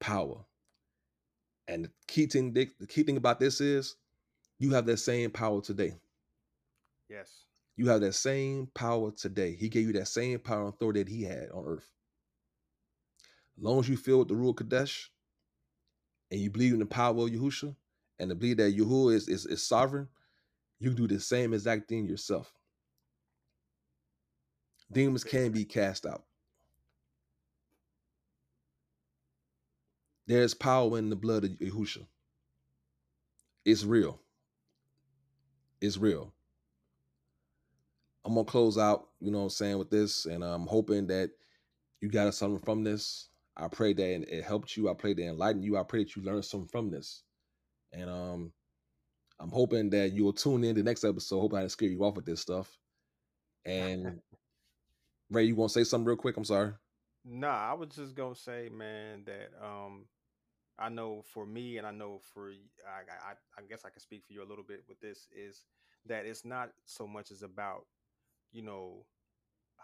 [0.00, 0.44] Power.
[1.68, 3.96] And the key thing, the key thing about this is
[4.58, 5.94] you have that same power today.
[7.08, 7.44] Yes.
[7.76, 9.54] You have that same power today.
[9.54, 11.88] He gave you that same power and authority that he had on earth.
[13.60, 15.08] Long as you feel with the Ruach HaKodesh
[16.30, 17.74] and you believe in the power of Yahusha
[18.18, 20.08] and to believe that Yahuwah is, is, is sovereign,
[20.78, 22.52] you do the same exact thing yourself.
[24.90, 26.24] Demons can be cast out.
[30.26, 32.06] There's power in the blood of Yahusha.
[33.64, 34.20] It's real.
[35.80, 36.32] It's real.
[38.24, 41.30] I'm gonna close out, you know what I'm saying, with this, and I'm hoping that
[42.00, 43.29] you got something from this.
[43.60, 44.88] I pray that it helped you.
[44.88, 45.76] I pray that it enlightened you.
[45.76, 47.22] I pray that you learned something from this.
[47.92, 48.52] And um,
[49.38, 51.40] I'm hoping that you'll tune in the next episode.
[51.40, 52.78] Hope I didn't scare you off with this stuff.
[53.64, 54.20] And
[55.30, 56.36] Ray, you want to say something real quick?
[56.36, 56.72] I'm sorry.
[57.24, 60.06] Nah, I was just gonna say, man, that um,
[60.78, 64.24] I know for me, and I know for I, I, I guess I can speak
[64.26, 65.64] for you a little bit with this is
[66.06, 67.84] that it's not so much as about,
[68.52, 69.04] you know,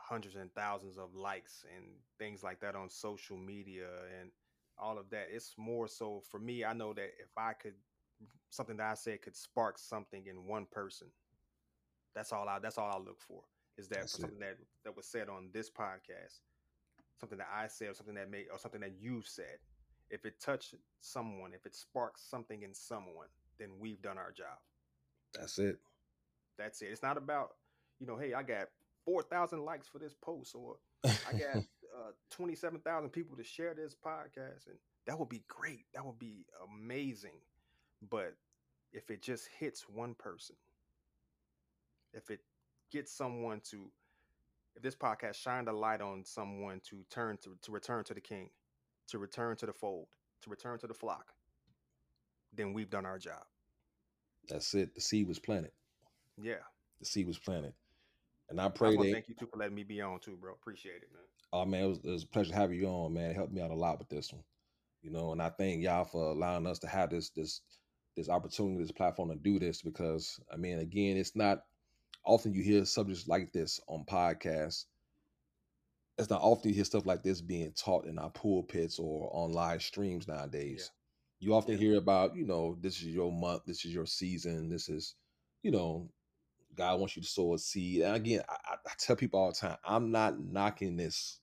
[0.09, 1.85] hundreds and thousands of likes and
[2.19, 3.87] things like that on social media
[4.21, 4.31] and
[4.79, 5.27] all of that.
[5.33, 6.65] It's more so for me.
[6.65, 7.75] I know that if I could
[8.51, 11.09] something that I said could spark something in one person,
[12.15, 13.43] that's all I that's all I look for.
[13.79, 16.41] Is that for something that that was said on this podcast,
[17.19, 19.59] something that I said, or something that made, or something that you said.
[20.09, 23.27] If it touched someone, if it sparks something in someone,
[23.59, 24.57] then we've done our job.
[25.35, 25.81] That's it.
[26.57, 26.91] That's it.
[26.93, 27.57] It's not about,
[27.99, 28.69] you know, hey, I got
[29.07, 34.67] 4,000 likes for this post, or I got uh, 27,000 people to share this podcast.
[34.67, 34.77] And
[35.07, 35.87] that would be great.
[35.95, 36.45] That would be
[36.75, 37.39] amazing.
[38.11, 38.35] But
[38.93, 40.57] if it just hits one person,
[42.13, 42.41] if it
[42.93, 43.91] gets someone to,
[44.75, 48.21] if this podcast shined a light on someone to turn to, to return to the
[48.21, 48.51] king,
[49.09, 50.09] to return to the fold,
[50.43, 51.33] to return to the flock,
[52.53, 53.45] then we've done our job.
[54.49, 54.95] That's it.
[54.95, 55.73] The seed was planted.
[56.41, 56.65] Yeah.
[57.01, 57.73] The seed was planted.
[58.49, 59.13] And I pray that.
[59.13, 60.53] Thank you too for letting me be on too, bro.
[60.53, 61.23] Appreciate it, man.
[61.53, 63.31] Oh man, it was, it was a pleasure having you on, man.
[63.31, 64.45] It helped me out a lot with this one,
[65.03, 65.33] you know.
[65.33, 67.61] And I thank y'all for allowing us to have this this
[68.17, 71.61] this opportunity, this platform to do this because I mean, again, it's not
[72.25, 74.85] often you hear subjects like this on podcasts.
[76.19, 79.53] It's not often you hear stuff like this being taught in our pulpits or on
[79.53, 80.91] live streams nowadays.
[81.41, 81.49] Yeah.
[81.49, 81.81] You often yeah.
[81.81, 85.15] hear about, you know, this is your month, this is your season, this is,
[85.63, 86.09] you know,
[86.77, 88.03] God wants you to sow a seed.
[88.03, 91.41] And again, I, I tell people all the time, I'm not knocking this.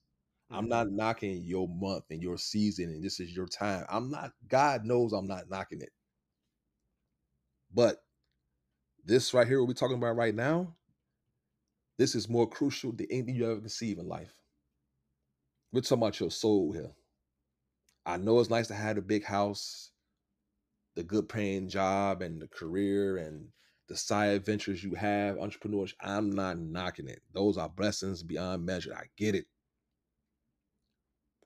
[0.50, 0.58] Mm-hmm.
[0.58, 3.84] I'm not knocking your month and your season, and this is your time.
[3.88, 5.90] I'm not, God knows I'm not knocking it.
[7.72, 8.02] But
[9.04, 10.74] this right here, what we're talking about right now,
[11.98, 14.34] this is more crucial than anything you ever conceive in life.
[15.72, 16.92] We're talking about your soul here.
[18.06, 19.90] I know it's nice to have a big house,
[20.94, 23.48] the good paying job, and the career, and
[23.88, 27.20] the side ventures you have, entrepreneurs, I'm not knocking it.
[27.32, 28.94] Those are blessings beyond measure.
[28.94, 29.46] I get it.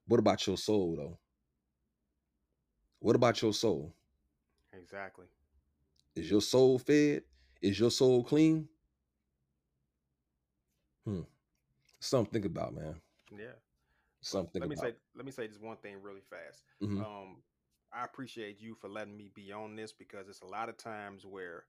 [0.07, 1.19] What about your soul, though?
[3.01, 3.95] What about your soul?
[4.73, 5.27] Exactly.
[6.15, 7.23] Is your soul fed?
[7.61, 8.69] Is your soul clean?
[11.05, 11.23] Hmm.
[12.01, 12.95] Something to think about, man.
[13.37, 13.47] Yeah.
[14.21, 14.61] Something.
[14.61, 14.87] Let me about.
[14.87, 14.95] say.
[15.17, 16.63] Let me say just one thing really fast.
[16.83, 17.01] Mm-hmm.
[17.01, 17.37] Um,
[17.93, 21.25] I appreciate you for letting me be on this because it's a lot of times
[21.25, 21.65] where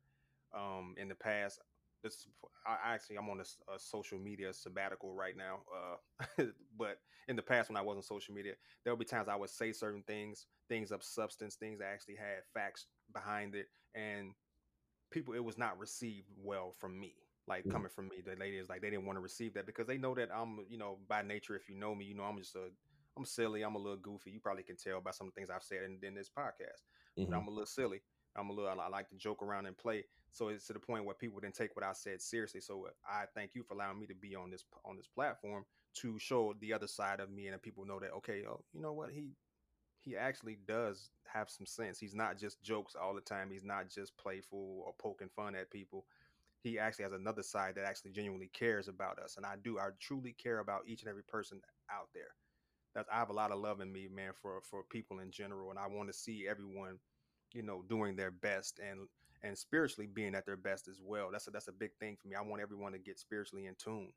[0.55, 1.59] um, in the past.
[2.03, 2.27] This
[2.65, 5.59] I actually I'm on a, a social media sabbatical right now.
[6.39, 6.43] Uh,
[6.77, 9.35] but in the past when I was on social media, there would be times I
[9.35, 14.31] would say certain things, things of substance, things that actually had facts behind it, and
[15.11, 17.15] people it was not received well from me
[17.47, 17.71] like mm-hmm.
[17.71, 19.97] coming from me the lady is like they didn't want to receive that because they
[19.97, 22.55] know that i'm you know by nature if you know me you know i'm just
[22.55, 22.69] a
[23.17, 25.49] i'm silly i'm a little goofy you probably can tell by some of the things
[25.49, 26.83] i've said in, in this podcast
[27.19, 27.33] mm-hmm.
[27.33, 28.01] i'm a little silly
[28.39, 31.05] i'm a little i like to joke around and play so it's to the point
[31.05, 32.61] where people didn't take what I said seriously.
[32.61, 35.65] So uh, I thank you for allowing me to be on this on this platform
[35.95, 38.93] to show the other side of me and people know that okay, oh, you know
[38.93, 39.35] what he
[40.01, 41.99] he actually does have some sense.
[41.99, 43.49] He's not just jokes all the time.
[43.51, 46.05] He's not just playful or poking fun at people.
[46.61, 49.79] He actually has another side that actually genuinely cares about us, and I do.
[49.79, 51.61] I truly care about each and every person
[51.91, 52.35] out there.
[52.93, 55.69] That's I have a lot of love in me, man, for for people in general,
[55.69, 56.99] and I want to see everyone,
[57.53, 59.07] you know, doing their best and
[59.41, 61.29] and spiritually being at their best as well.
[61.31, 62.35] That's a, that's a big thing for me.
[62.35, 64.11] I want everyone to get spiritually in tune.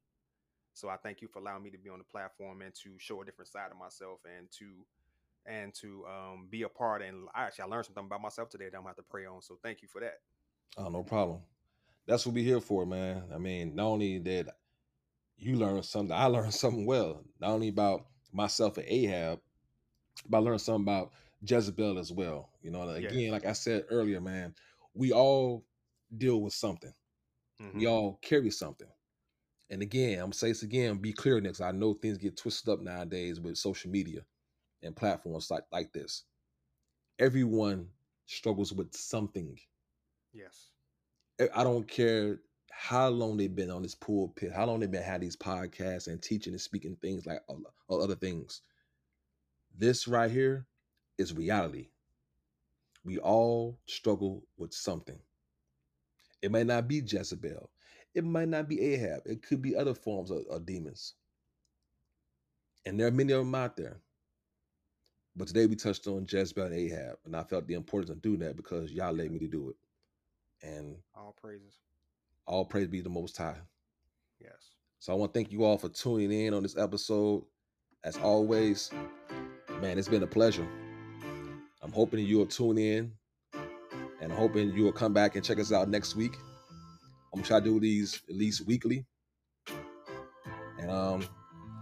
[0.74, 3.22] So I thank you for allowing me to be on the platform and to show
[3.22, 4.66] a different side of myself and to
[5.45, 7.03] and to um, be a part.
[7.03, 9.26] And I actually I learned something about myself today that I'm gonna have to pray
[9.26, 9.43] on.
[9.43, 10.20] So thank you for that.
[10.76, 11.41] Oh, no problem.
[12.07, 13.24] That's what we're here for, man.
[13.33, 14.49] I mean, not only did
[15.37, 17.22] you learn something, I learned something well.
[17.41, 19.41] Not only about myself and Ahab,
[20.28, 21.12] but I learned something about
[21.45, 22.51] Jezebel as well.
[22.62, 23.32] You know, again, yes.
[23.32, 24.55] like I said earlier, man,
[24.95, 25.64] we all
[26.16, 26.93] deal with something.
[27.61, 27.78] Mm-hmm.
[27.78, 28.88] We all carry something.
[29.70, 31.61] And again, I'm gonna say this again, be clear next.
[31.61, 34.20] I know things get twisted up nowadays with social media
[34.82, 36.24] and platforms like, like this.
[37.18, 37.88] Everyone
[38.26, 39.59] struggles with something.
[40.32, 40.70] Yes.
[41.55, 42.40] I don't care
[42.70, 46.22] how long they've been on this pulpit, how long they've been had these podcasts and
[46.22, 48.61] teaching and speaking things like all other things.
[49.78, 50.66] This right here
[51.18, 51.88] is reality.
[53.04, 55.18] We all struggle with something.
[56.40, 57.70] It might not be Jezebel.
[58.14, 59.22] It might not be Ahab.
[59.24, 61.14] It could be other forms of, of demons.
[62.84, 64.00] And there are many of them out there.
[65.34, 68.40] But today we touched on Jezebel and Ahab, and I felt the importance of doing
[68.40, 69.76] that because y'all led me to do it.
[70.66, 71.78] And all praises.
[72.46, 73.56] All praise be the Most High.
[74.40, 74.74] Yes.
[74.98, 77.44] So I want to thank you all for tuning in on this episode.
[78.04, 78.90] As always,
[79.80, 80.68] man, it's been a pleasure.
[81.83, 83.12] I'm hoping you'll tune in
[84.20, 86.37] and hoping you'll come back and check us out next week.
[87.33, 89.05] I'm gonna try to do these at least weekly.
[90.78, 91.24] And um,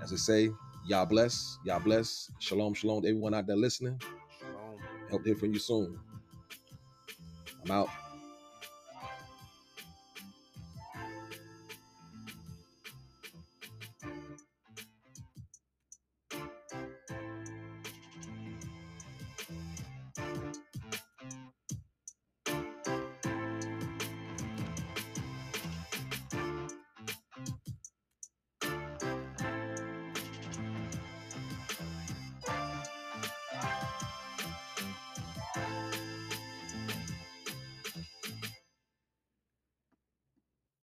[0.03, 0.51] as I say,
[0.86, 2.30] y'all bless, y'all bless.
[2.38, 4.01] Shalom, shalom to everyone out there listening.
[4.38, 4.78] Shalom.
[5.11, 5.98] Hope to hear from you soon.
[7.64, 7.88] I'm out.